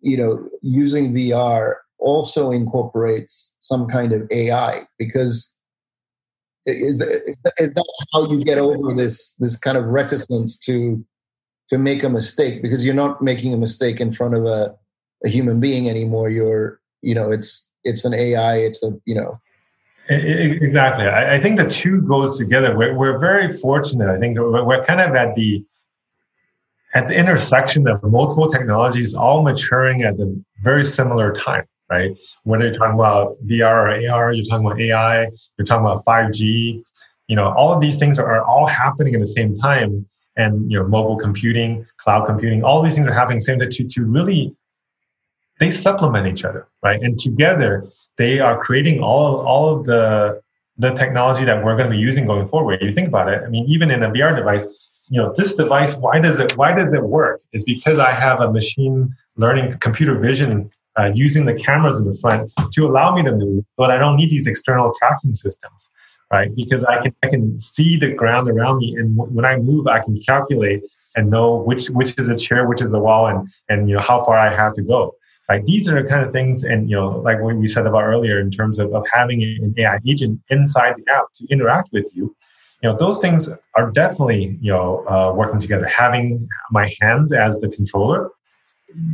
[0.00, 5.54] you know, using VR also incorporates some kind of AI because
[6.66, 7.08] is that,
[7.58, 11.04] is that how you get over this this kind of reticence to
[11.68, 14.74] to make a mistake because you're not making a mistake in front of a,
[15.24, 19.38] a human being anymore you're you know it's it's an ai it's a you know
[20.08, 24.82] exactly i, I think the two goes together we're, we're very fortunate i think we're,
[24.84, 25.64] kind of at the
[26.94, 32.16] at the intersection of multiple technologies all maturing at a very similar time, right?
[32.44, 36.82] Whether you're talking about VR or AR, you're talking about AI, you're talking about 5G,
[37.28, 40.06] you know, all of these things are, are all happening at the same time.
[40.36, 43.84] And, you know, mobile computing, cloud computing, all these things are happening same time to,
[43.84, 44.54] to really,
[45.60, 47.00] they supplement each other, right?
[47.00, 50.40] And together, they are creating all, all of the,
[50.78, 52.80] the technology that we're going to be using going forward.
[52.82, 53.42] You think about it.
[53.44, 54.66] I mean, even in a VR device,
[55.10, 58.40] you know this device why does it why does it work is because i have
[58.40, 63.22] a machine learning computer vision uh, using the cameras in the front to allow me
[63.22, 65.90] to move but i don't need these external tracking systems
[66.32, 69.56] right because i can i can see the ground around me and w- when i
[69.56, 70.80] move i can calculate
[71.16, 74.00] and know which which is a chair which is a wall and and you know
[74.00, 75.12] how far i have to go
[75.50, 78.04] right these are the kind of things and you know like what we said about
[78.04, 82.08] earlier in terms of, of having an ai agent inside the app to interact with
[82.14, 82.34] you
[82.82, 85.86] you know those things are definitely you know uh, working together.
[85.86, 88.30] Having my hands as the controller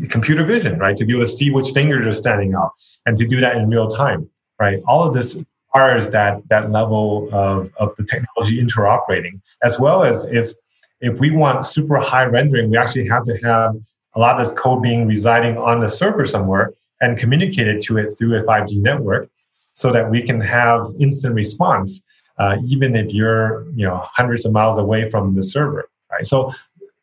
[0.09, 0.97] computer vision right?
[0.97, 2.73] To be able to see which fingers are standing out,
[3.05, 4.83] and to do that in real time right?
[4.87, 10.25] All of this requires that that level of, of the technology interoperating as well as
[10.27, 10.53] if
[11.01, 13.75] if we want super high rendering we actually have to have
[14.17, 18.11] a lot of this code being residing on the server somewhere and communicated to it
[18.19, 19.29] through a 5g network
[19.75, 22.03] so that we can have instant response
[22.39, 26.27] uh, even if you're you know hundreds of miles away from the server right?
[26.27, 26.53] So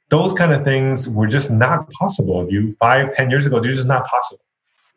[0.10, 3.60] those kind of things were just not possible if you five ten years ago.
[3.60, 4.44] They're just not possible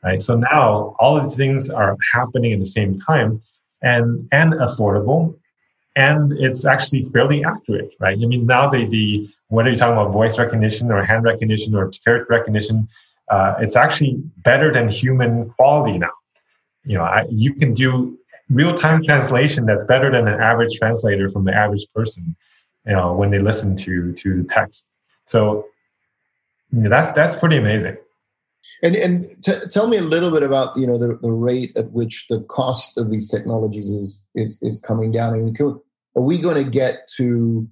[0.04, 0.22] right?
[0.22, 3.40] So now all of these things are happening at the same time
[3.82, 5.36] and and affordable
[5.97, 10.12] and it's actually fairly accurate right i mean now the the whether you're talking about
[10.12, 12.86] voice recognition or hand recognition or character recognition
[13.28, 16.12] uh, it's actually better than human quality now
[16.84, 18.16] you know I, you can do
[18.51, 22.36] real time translation that's better than an average translator from the average person,
[22.86, 24.86] you know, when they listen to to the text.
[25.24, 25.66] So
[26.72, 27.97] you know, that's that's pretty amazing.
[28.82, 31.90] And and t- tell me a little bit about you know the, the rate at
[31.92, 35.34] which the cost of these technologies is is is coming down.
[35.34, 35.80] I mean, can,
[36.16, 37.68] are we going to get to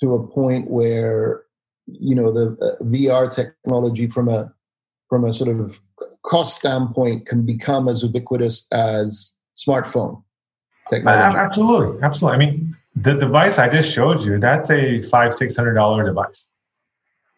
[0.00, 1.42] to a point where
[1.86, 4.52] you know the uh, VR technology from a
[5.08, 5.80] from a sort of
[6.22, 10.22] cost standpoint can become as ubiquitous as smartphone
[10.90, 11.38] technology?
[11.38, 12.34] absolutely, absolutely.
[12.34, 16.48] I mean, the device I just showed you that's a five six hundred dollar device.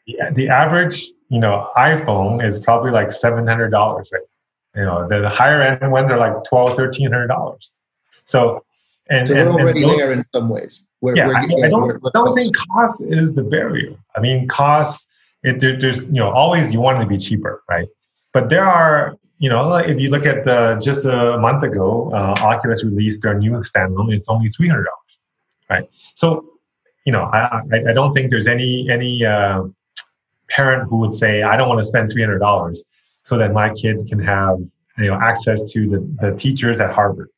[0.06, 4.22] Yeah, the average you know iPhone is probably like seven hundred dollars, right?
[4.74, 7.72] You know, the, the higher end ones are like twelve, thirteen hundred dollars.
[8.24, 8.65] So
[9.08, 10.86] and, so we're and, already and those, there in some ways.
[11.00, 13.94] We're, yeah, we're, I, I, don't, I don't think cost is the barrier.
[14.16, 15.06] I mean, cost,
[15.42, 17.86] it, there, there's, you know, always you want it to be cheaper, right?
[18.32, 22.34] But there are, you know, if you look at the, just a month ago, uh,
[22.40, 24.84] Oculus released their new standalone, it's only $300,
[25.70, 25.88] right?
[26.14, 26.44] So,
[27.04, 29.62] you know, I, I, don't think there's any, any uh,
[30.48, 32.76] parent who would say, I don't want to spend $300
[33.22, 34.58] so that my kid can have,
[34.98, 37.28] you know, access to the, the teachers at Harvard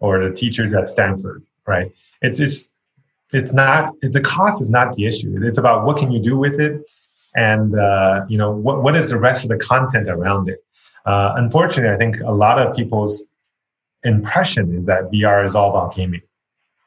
[0.00, 1.92] or the teachers at Stanford, right?
[2.22, 2.70] It's just
[3.32, 5.38] it's not the cost is not the issue.
[5.42, 6.90] It's about what can you do with it,
[7.36, 10.64] and uh, you know what what is the rest of the content around it.
[11.04, 13.24] Uh, unfortunately, I think a lot of people's
[14.04, 16.22] impression is that VR is all about gaming,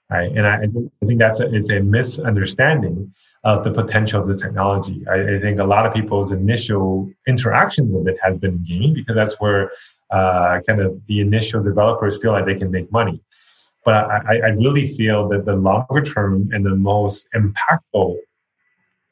[0.09, 0.32] right?
[0.32, 0.64] And I,
[1.01, 5.03] I think that's a, it's a misunderstanding of the potential of the technology.
[5.09, 9.16] I, I, think a lot of people's initial interactions of it has been gaming because
[9.16, 9.72] that's where
[10.12, 13.22] uh, kind of the initial developers feel like they can make money.
[13.84, 18.18] But I, I really feel that the longer term and the most impactful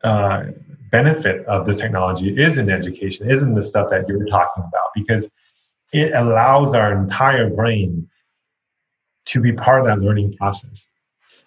[0.03, 0.43] uh,
[0.91, 5.29] benefit of this technology is in education, isn't the stuff that you're talking about, because
[5.91, 8.07] it allows our entire brain
[9.25, 10.87] to be part of that learning process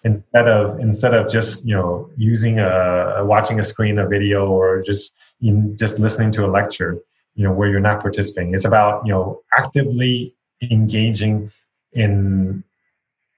[0.03, 4.81] instead of instead of just you know using a watching a screen a video or
[4.81, 6.99] just know, just listening to a lecture
[7.35, 8.53] you know where you're not participating.
[8.53, 10.35] It's about you know actively
[10.71, 11.51] engaging
[11.93, 12.63] in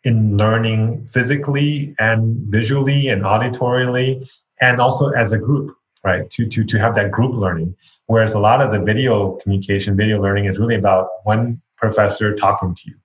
[0.04, 4.30] in learning physically and visually and auditorially
[4.62, 5.76] and also as a group
[6.06, 6.30] right?
[6.30, 7.76] To to to have that group learning.
[8.06, 12.76] Whereas a lot of the video communication video learning is really about one professor talking
[12.76, 12.96] to you.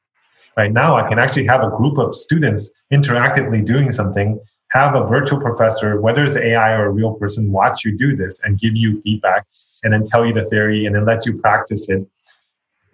[0.57, 4.39] Right now i can actually have a group of students interactively doing something
[4.69, 8.41] have a virtual professor whether it's ai or a real person watch you do this
[8.45, 9.47] and give you feedback
[9.83, 12.07] and then tell you the theory and then let you practice it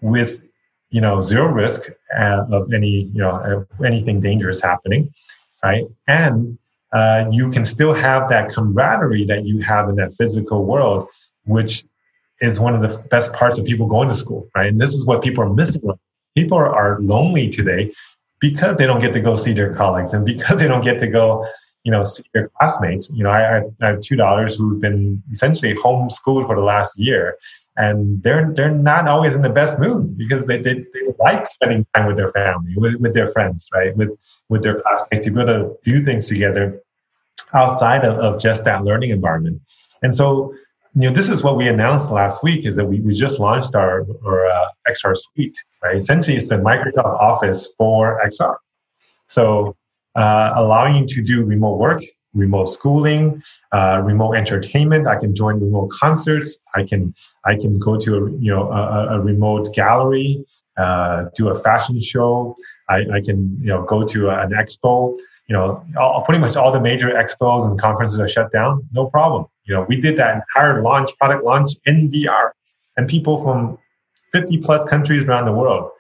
[0.01, 0.41] with
[0.91, 5.13] you know zero risk uh, of any you know anything dangerous happening
[5.65, 5.85] right?
[6.07, 6.59] And
[6.93, 11.09] uh, you can still have that camaraderie that you have in that physical world
[11.45, 11.85] which
[12.41, 14.69] is one of the best parts of people going to school right?
[14.69, 15.83] And this is what people are missing.
[16.35, 17.93] People are, are lonely today
[18.41, 21.07] because they don't get to go see their colleagues and because they don't get to
[21.07, 21.47] go
[21.87, 22.03] you know,
[22.35, 23.09] their classmates.
[23.15, 27.39] You know, I, I have two daughters who've been essentially homeschooled for the last year,
[27.77, 31.87] and they're they're not always in the best mood because they, they, they like spending
[31.95, 34.11] time with their family, with, with their friends, right, with
[34.49, 36.83] with their classmates to be able to do things together
[37.55, 39.63] outside of, of just that learning environment.
[40.03, 40.53] And so,
[40.97, 43.77] you know, this is what we announced last week is that we, we just launched
[43.77, 45.97] our, our uh, XR suite, right?
[45.97, 48.57] Essentially, it's the Microsoft Office for XR.
[49.29, 49.77] So
[50.17, 52.03] uh, allowing you to do remote work,
[52.35, 53.43] remote schooling,
[53.73, 55.07] uh, remote entertainment.
[55.07, 56.59] I can join remote concerts.
[56.75, 57.15] I can
[57.45, 60.45] I can go to a you know a, a remote gallery,
[60.77, 62.57] uh, do a fashion show.
[62.89, 65.17] I, I, can you know go to an expo.
[65.49, 68.89] You know, all, pretty much all the major expos and conferences are shut down.
[68.93, 69.47] No problem.
[69.65, 72.51] You know, we did that entire launch product launch in VR,
[72.97, 73.79] and people from
[74.33, 75.91] 50 plus countries around the world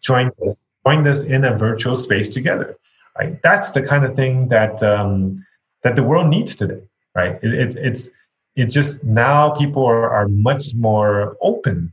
[0.00, 0.56] joined us
[0.86, 2.76] joined us in a virtual space together
[3.18, 3.40] right?
[3.42, 5.44] That's the kind of thing that um,
[5.82, 6.82] that the world needs today,
[7.14, 7.38] right?
[7.42, 8.10] It, it, it's
[8.56, 11.92] it's just now people are, are much more open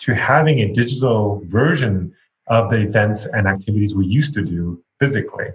[0.00, 2.14] to having a digital version
[2.48, 5.48] of the events and activities we used to do physically,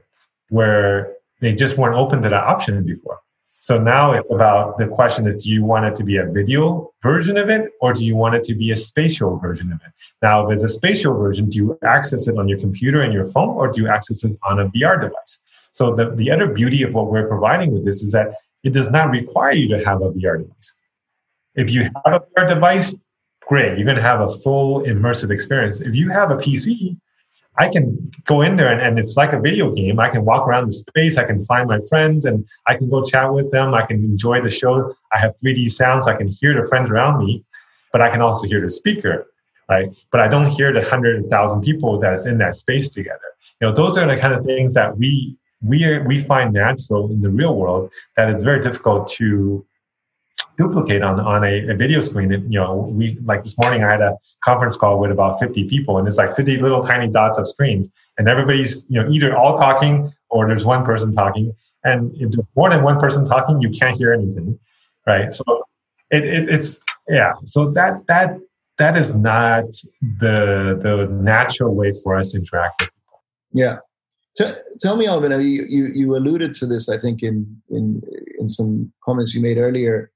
[0.49, 3.19] where they just weren't open to that option before.
[3.61, 6.91] So now it's about the question is do you want it to be a video
[7.03, 9.91] version of it or do you want it to be a spatial version of it?
[10.21, 13.27] Now, if it's a spatial version, do you access it on your computer and your
[13.27, 15.39] phone or do you access it on a VR device?
[15.73, 18.33] So the, the other beauty of what we're providing with this is that
[18.63, 20.73] it does not require you to have a VR device.
[21.55, 22.95] If you have a VR device,
[23.41, 25.81] great, you're going to have a full immersive experience.
[25.81, 26.97] If you have a PC,
[27.59, 29.99] I can go in there and, and, it's like a video game.
[29.99, 31.17] I can walk around the space.
[31.17, 33.73] I can find my friends and I can go chat with them.
[33.73, 34.93] I can enjoy the show.
[35.11, 36.07] I have 3D sounds.
[36.07, 37.43] I can hear the friends around me,
[37.91, 39.27] but I can also hear the speaker.
[39.67, 39.89] right?
[40.09, 43.29] But I don't hear the hundred thousand people that's in that space together.
[43.59, 47.11] You know, those are the kind of things that we we are, we find natural
[47.11, 49.65] in the real world that it's very difficult to
[50.59, 52.31] duplicate on on a, a, video screen.
[52.31, 55.69] It, you know, we like this morning I had a conference call with about 50
[55.69, 59.35] people, and it's like 50 little tiny dots of screens, and everybody's you know either
[59.35, 61.53] all talking or there's one person talking.
[61.85, 64.59] And if there's more than one person talking, you can't hear anything,
[65.07, 65.33] right?
[65.33, 65.43] So
[66.11, 67.31] it, it, it's yeah.
[67.45, 68.37] So that that
[68.77, 69.63] that is not
[70.19, 73.23] the the natural way for us to interact with people.
[73.53, 73.77] Yeah.
[74.37, 75.31] T- tell me, Alvin.
[75.31, 78.01] You, you you alluded to this, I think, in in
[78.39, 80.11] in some comments you made earlier.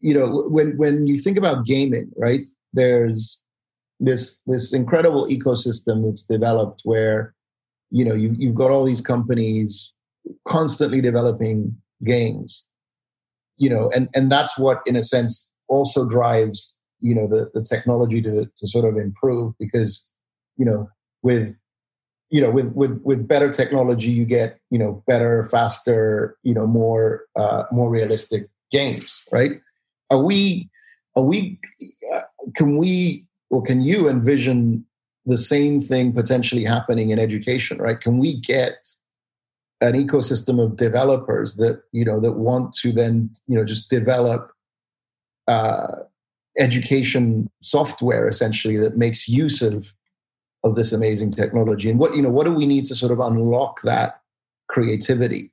[0.00, 2.46] You know, when when you think about gaming, right?
[2.72, 3.40] There's
[4.00, 7.34] this this incredible ecosystem that's developed where
[7.90, 9.92] you know you, you've got all these companies
[10.48, 12.66] constantly developing games
[13.58, 17.62] you know and and that's what in a sense also drives you know the the
[17.62, 20.08] technology to to sort of improve because
[20.56, 20.88] you know
[21.22, 21.54] with
[22.30, 26.66] you know with with with better technology you get you know better faster you know
[26.66, 29.60] more uh more realistic games right
[30.10, 30.68] are we
[31.16, 31.58] are we
[32.14, 32.20] uh,
[32.56, 34.84] can we or can you envision
[35.26, 38.00] the same thing potentially happening in education right?
[38.00, 38.88] Can we get
[39.80, 44.52] an ecosystem of developers that you know that want to then you know just develop
[45.48, 45.96] uh,
[46.58, 49.92] education software essentially that makes use of
[50.64, 51.90] of this amazing technology?
[51.90, 54.20] And what you know what do we need to sort of unlock that
[54.68, 55.50] creativity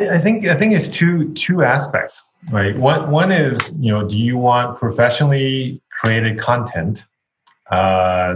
[0.00, 4.16] i think i think it's two two aspects right one one is you know do
[4.16, 7.06] you want professionally created content
[7.70, 8.34] uh,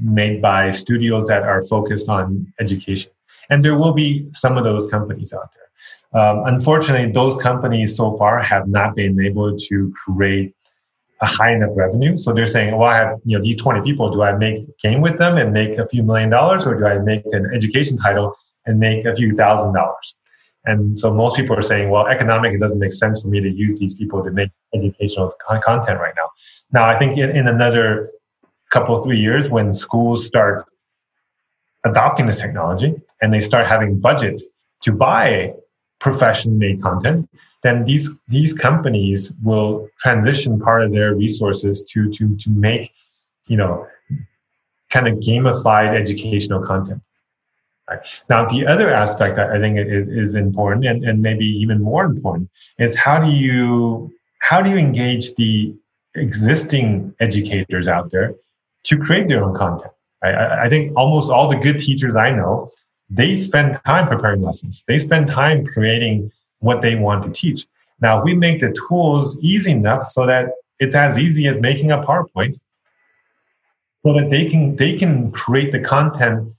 [0.00, 3.10] made by studios that are focused on education
[3.50, 6.20] and there will be some of those companies out there.
[6.20, 10.54] Um, unfortunately, those companies so far have not been able to create
[11.20, 12.16] a high enough revenue.
[12.16, 14.10] So they're saying, well, I have you know these 20 people.
[14.10, 16.98] Do I make game with them and make a few million dollars, or do I
[16.98, 18.36] make an education title
[18.66, 20.14] and make a few thousand dollars?
[20.68, 23.50] And so most people are saying, well, economic, it doesn't make sense for me to
[23.50, 26.28] use these people to make educational content right now.
[26.72, 28.10] Now, I think in, in another
[28.70, 30.66] couple, three years, when schools start
[31.84, 34.42] adopting this technology and they start having budget
[34.82, 35.54] to buy
[36.00, 37.28] profession made content,
[37.62, 42.92] then these these companies will transition part of their resources to to to make
[43.46, 43.86] you know
[44.90, 47.02] kind of gamified educational content.
[48.28, 52.50] Now, the other aspect I think is, is important and, and maybe even more important
[52.78, 55.74] is how do you how do you engage the
[56.14, 58.34] existing educators out there
[58.84, 59.92] to create their own content?
[60.22, 62.70] I, I think almost all the good teachers I know,
[63.10, 64.84] they spend time preparing lessons.
[64.86, 66.30] They spend time creating
[66.60, 67.66] what they want to teach.
[68.00, 71.98] Now, we make the tools easy enough so that it's as easy as making a
[71.98, 72.58] PowerPoint,
[74.04, 76.52] so that they can they can create the content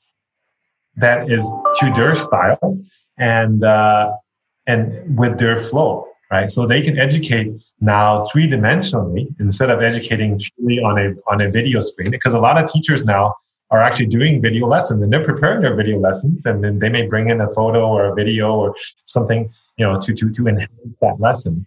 [0.99, 1.43] that is
[1.79, 2.77] to their style
[3.17, 4.11] and uh,
[4.67, 6.51] and with their flow right?
[6.51, 11.49] So they can educate now three dimensionally instead of educating purely on a on a
[11.49, 12.11] video screen.
[12.11, 13.33] Because a lot of teachers now
[13.71, 17.05] are actually doing video lessons and they're preparing their video lessons and then they may
[17.05, 18.75] bring in a photo or a video or
[19.05, 21.65] something you know to to to enhance that lesson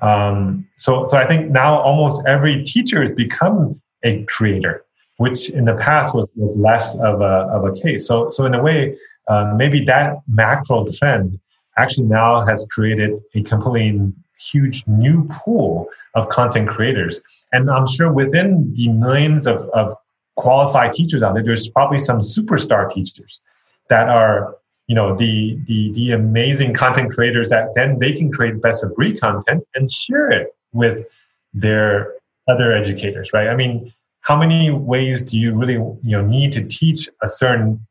[0.00, 4.83] um, so so i think now almost every teacher has become a creator
[5.18, 8.54] which in the past was, was less of a, of a case so so in
[8.54, 8.96] a way
[9.28, 11.38] uh, maybe that macro trend
[11.76, 17.20] actually now has created a completely huge new pool of content creators
[17.52, 19.94] and i'm sure within the millions of, of
[20.36, 21.42] qualified teachers out there.
[21.42, 23.40] There's probably some superstar teachers
[23.88, 24.56] that are,
[24.86, 28.94] you know, the the the amazing content creators that then they can create best of
[28.94, 31.04] breed content and share it with
[31.52, 32.14] their
[32.48, 33.48] other educators, right?
[33.48, 33.92] I mean,
[34.24, 37.86] how many ways do you really you know need to teach a certain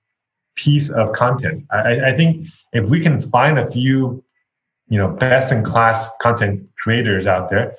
[0.55, 1.65] piece of content?
[1.71, 4.23] I, I think if we can find a few,
[4.89, 7.75] you know, best in class content creators out there,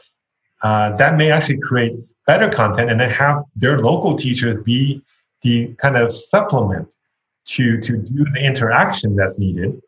[0.62, 1.94] uh, that may actually create
[2.26, 5.02] better content and then have their local teachers be
[5.42, 6.94] the kind of supplement
[7.46, 9.82] to to do the interaction that's needed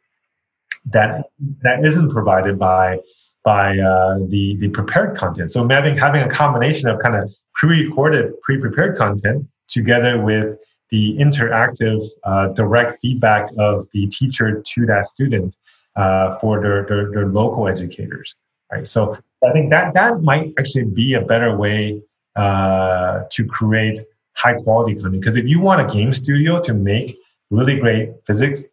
[0.84, 1.26] that
[1.62, 2.98] that isn't provided by
[3.46, 5.48] by uh, the the prepared content.
[5.52, 7.24] So having having a combination of kind of
[7.54, 10.58] pre-recorded, pre-prepared content together with
[10.90, 15.56] the interactive, uh, direct feedback of the teacher to that student
[16.02, 18.34] uh, for their, their, their local educators.
[18.70, 18.86] Right.
[18.86, 19.16] So
[19.48, 22.02] I think that that might actually be a better way
[22.44, 24.00] uh, to create
[24.42, 25.20] high quality content.
[25.20, 27.16] Because if you want a game studio to make
[27.50, 28.64] really great physics,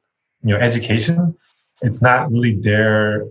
[0.44, 1.36] you know, education,
[1.82, 3.26] it's not really their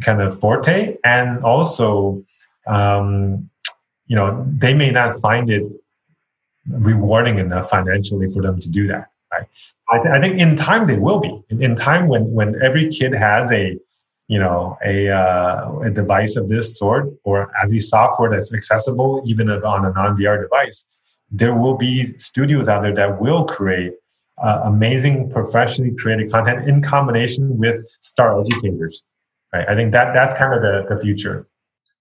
[0.00, 2.24] kind of forte, and also,
[2.66, 3.48] um,
[4.06, 5.64] you know, they may not find it
[6.68, 9.08] rewarding enough financially for them to do that.
[9.32, 9.46] Right.
[9.90, 11.42] I, th- I think in time they will be.
[11.50, 13.78] In, in, time when when every kid has a
[14.28, 19.22] you know a uh, a device of this sort or at least software that's accessible
[19.26, 20.84] even on a non VR device,
[21.30, 23.92] there will be studios out there that will create
[24.42, 29.02] uh, amazing professionally created content in combination with star educators.
[29.54, 29.68] Right.
[29.68, 31.46] I think that that's kind of the, the future.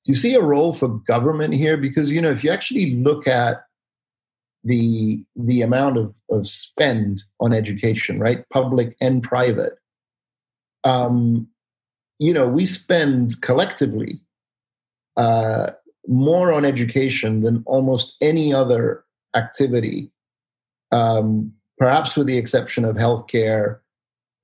[0.06, 1.78] Do you see a role for government here?
[1.78, 3.66] Because you know, if you actually look at
[4.64, 9.74] the the amount of, of spend on education, right, public and private,
[10.84, 11.47] um,
[12.20, 14.22] you know, we spend collectively
[15.18, 15.72] uh,
[16.08, 19.04] more on education than almost any other
[19.36, 20.12] activity,
[20.91, 23.80] um, perhaps with the exception of healthcare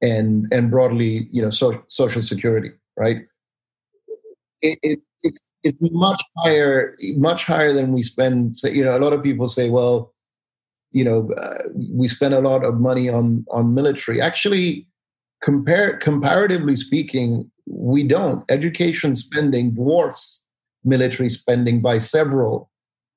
[0.01, 3.17] and and broadly, you know, so, social security, right?
[4.61, 8.55] It, it, it's it's much higher, much higher than we spend.
[8.63, 10.13] You know, a lot of people say, well,
[10.91, 14.21] you know, uh, we spend a lot of money on on military.
[14.21, 14.87] Actually,
[15.41, 18.43] compare comparatively speaking, we don't.
[18.49, 20.43] Education spending dwarfs
[20.83, 22.69] military spending by several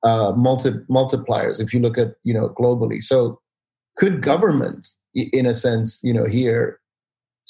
[0.02, 1.60] uh, multi, multipliers.
[1.60, 3.40] If you look at you know globally, so
[3.96, 6.80] could government, in a sense, you know, here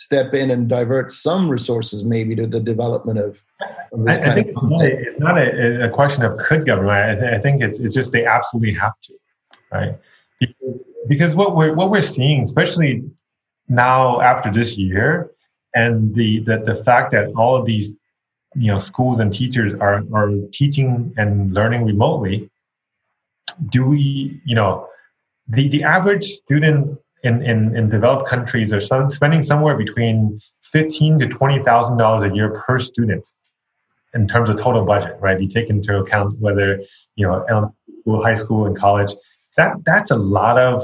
[0.00, 3.44] step in and divert some resources maybe to the development of,
[3.92, 6.90] of I, I, think it's not a, a, question of could government.
[6.90, 9.14] I, th- I, think it's it's just they absolutely have to,
[9.70, 9.98] right?
[10.40, 13.04] Because because what we're what we're seeing, especially
[13.68, 15.32] now after this year,
[15.74, 17.94] and the the, the fact that all of these
[18.54, 22.48] you know schools and teachers are are teaching and learning remotely,
[23.68, 24.88] do we you know
[25.46, 31.18] the the average student in, in, in developed countries are some, spending somewhere between fifteen
[31.18, 33.30] to twenty thousand dollars a year per student
[34.14, 35.36] in terms of total budget, right?
[35.36, 36.80] If you take into account whether
[37.16, 39.12] you know elementary school, high school, and college,
[39.56, 40.82] that that's a lot of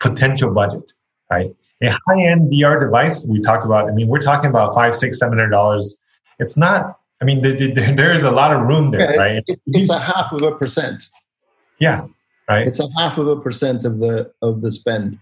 [0.00, 0.92] potential budget,
[1.30, 1.54] right?
[1.82, 3.88] A high-end VR device we talked about.
[3.88, 5.98] I mean, we're talking about five, six, seven hundred dollars.
[6.38, 6.98] It's not.
[7.20, 9.44] I mean, there is a lot of room there, yeah, right?
[9.46, 11.04] It's, it's a half of a percent.
[11.78, 12.06] Yeah,
[12.48, 12.66] right.
[12.66, 15.18] It's a half of a percent of the of the spend.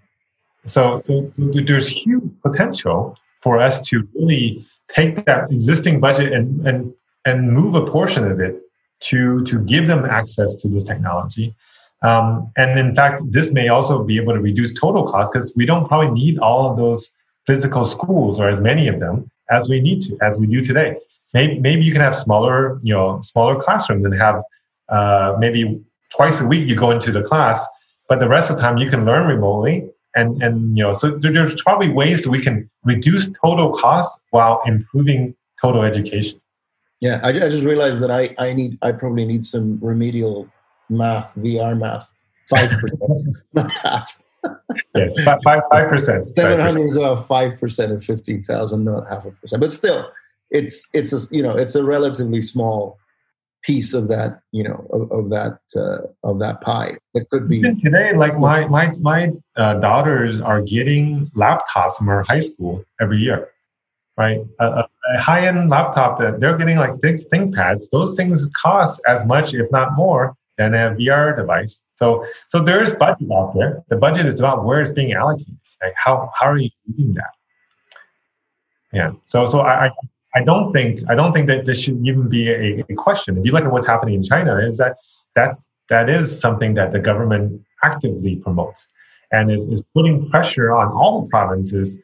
[0.67, 6.93] So, so there's huge potential for us to really take that existing budget and, and,
[7.25, 8.61] and move a portion of it
[9.01, 11.55] to, to give them access to this technology.
[12.03, 15.65] Um, and in fact, this may also be able to reduce total cost because we
[15.65, 17.11] don't probably need all of those
[17.47, 20.97] physical schools or as many of them as we need to, as we do today.
[21.33, 24.43] Maybe, maybe you can have smaller, you know, smaller classrooms and have
[24.89, 25.81] uh, maybe
[26.15, 27.67] twice a week you go into the class,
[28.09, 31.19] but the rest of the time you can learn remotely and and you know so
[31.19, 36.41] there's probably ways that we can reduce total costs while improving total education.
[37.01, 40.49] Yeah i, I just realized that i i need i probably need some remedial
[40.89, 42.11] math vr math
[42.49, 44.19] five percent not half
[44.95, 46.29] yes five percent.
[46.37, 49.61] Seven hundred is about five percent of fifteen thousand not half a percent.
[49.61, 50.11] But still
[50.51, 52.99] it's it's a you know it's a relatively small
[53.65, 57.59] piece of that you know of, of that uh, of that pie that could be
[57.59, 62.85] Even today like my my my uh, daughters are getting laptops from our high school
[63.01, 63.49] every year
[64.17, 64.41] right?
[64.61, 69.55] A, a high-end laptop that they're getting like thick ThinkPads those things cost as much
[69.55, 71.83] if not more than a vr device.
[71.95, 73.83] So so there is budget out there.
[73.89, 75.59] The budget is about where it's being allocated.
[75.83, 77.35] Like how how are you using that?
[78.93, 79.13] Yeah.
[79.25, 79.91] So so i, I
[80.35, 83.39] I don't think I don't think that this should even be a, a, question.
[83.39, 84.97] If you look at what's happening in China, is that
[85.35, 88.89] that's that is something that the government actively promotes
[89.31, 91.99] and is, is putting pressure on all the provinces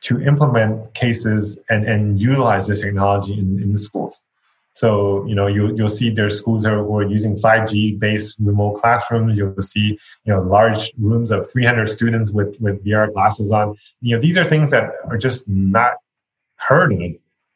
[0.00, 4.20] to implement cases and, and utilize this technology in, in the schools.
[4.74, 9.38] So, you know, you, you'll see there's schools are, using 5G based remote classrooms.
[9.38, 13.74] You'll see, you know, large rooms of 300 students with, with VR glasses on.
[14.02, 15.94] You know, these are things that are just not
[16.56, 17.00] heard of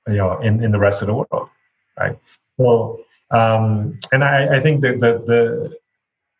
[0.08, 1.48] you know in, in the rest of the world
[1.98, 2.18] right?
[2.58, 5.76] So um, and I, I think that the, the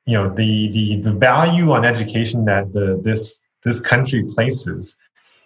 [0.07, 4.97] you know the, the the value on education that the this this country places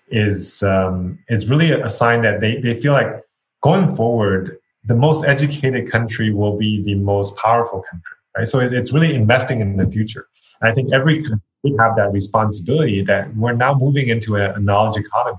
[0.09, 3.23] is um, is really a sign that they, they feel like
[3.63, 8.49] going forward the most educated country will be the most powerful country right?
[8.49, 10.27] So it, it's really investing in the future.
[10.61, 11.41] And i think every country
[11.79, 15.39] have that responsibility that we're now moving into a, a knowledge economy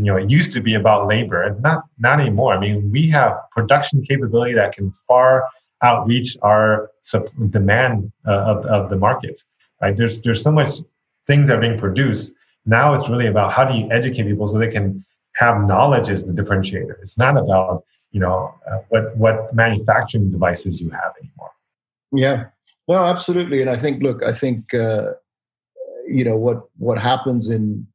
[0.00, 2.54] you know, it used to be about labor, and not not anymore.
[2.54, 5.46] I mean, we have production capability that can far
[5.82, 6.90] outreach our
[7.50, 9.44] demand uh, of, of the markets.
[9.80, 9.96] Right?
[9.96, 10.70] There's there's so much
[11.26, 12.32] things that are being produced.
[12.66, 16.24] Now it's really about how do you educate people so they can have knowledge as
[16.24, 16.94] the differentiator.
[17.00, 21.50] It's not about you know uh, what what manufacturing devices you have anymore.
[22.12, 22.44] Yeah,
[22.88, 25.12] No, absolutely, and I think look, I think uh,
[26.06, 27.86] you know what what happens in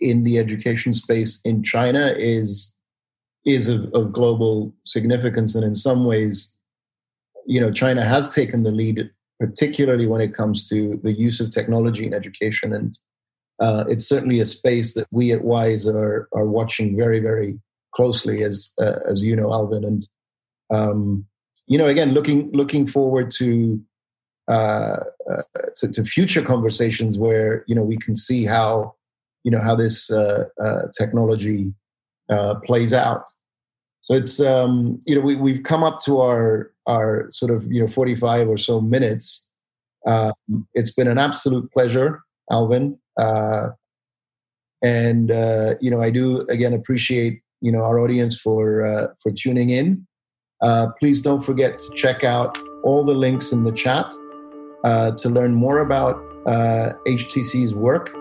[0.00, 2.74] in the education space in China is
[3.44, 6.56] is of, of global significance, and in some ways,
[7.46, 11.50] you know, China has taken the lead, particularly when it comes to the use of
[11.50, 12.98] technology in education, and
[13.60, 17.58] uh, it's certainly a space that we at Wise are are watching very very
[17.94, 20.06] closely, as uh, as you know, Alvin, and
[20.70, 21.26] um,
[21.66, 23.80] you know, again, looking looking forward to
[24.48, 25.42] uh, uh,
[25.76, 28.94] to, to, future conversations where you know we can see how
[29.44, 31.72] you know how this uh, uh technology
[32.30, 33.24] uh, plays out.
[34.00, 37.80] So it's um, you know we we've come up to our our sort of you
[37.80, 39.50] know 45 or so minutes.
[40.06, 40.34] Um,
[40.74, 42.20] it's been an absolute pleasure,
[42.50, 43.68] Alvin, uh,
[44.82, 45.30] and
[45.80, 50.06] you know I do again appreciate you know our audience for for tuning in.
[51.00, 54.12] please don't forget to check out all the links in the chat
[54.84, 56.16] uh, to learn more about
[56.46, 58.14] uh, HTC's work,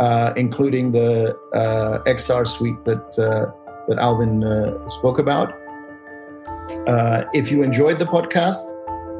[0.00, 3.52] uh, including the uh, XR suite that, uh,
[3.88, 4.42] that Alvin
[4.88, 5.54] spoke about.
[7.34, 8.64] if you enjoyed the podcast,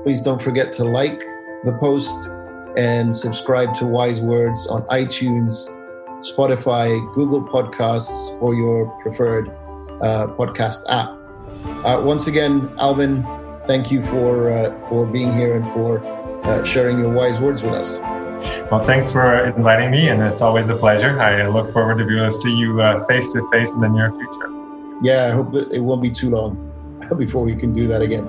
[0.02, 1.20] please don't forget to like
[1.64, 2.30] the post
[2.76, 5.66] and subscribe to Wise Words on iTunes,
[6.20, 9.48] Spotify, Google Podcasts, or your preferred
[10.02, 11.10] uh, podcast app.
[11.84, 13.22] Uh, once again, Alvin,
[13.66, 16.04] thank you for uh, for being here and for
[16.44, 17.98] uh, sharing your wise words with us.
[18.70, 21.20] Well, thanks for inviting me, and it's always a pleasure.
[21.20, 24.10] I look forward to be able to see you face to face in the near
[24.10, 24.50] future.
[25.02, 26.56] Yeah, I hope it won't be too long
[27.16, 28.26] before we can do that again.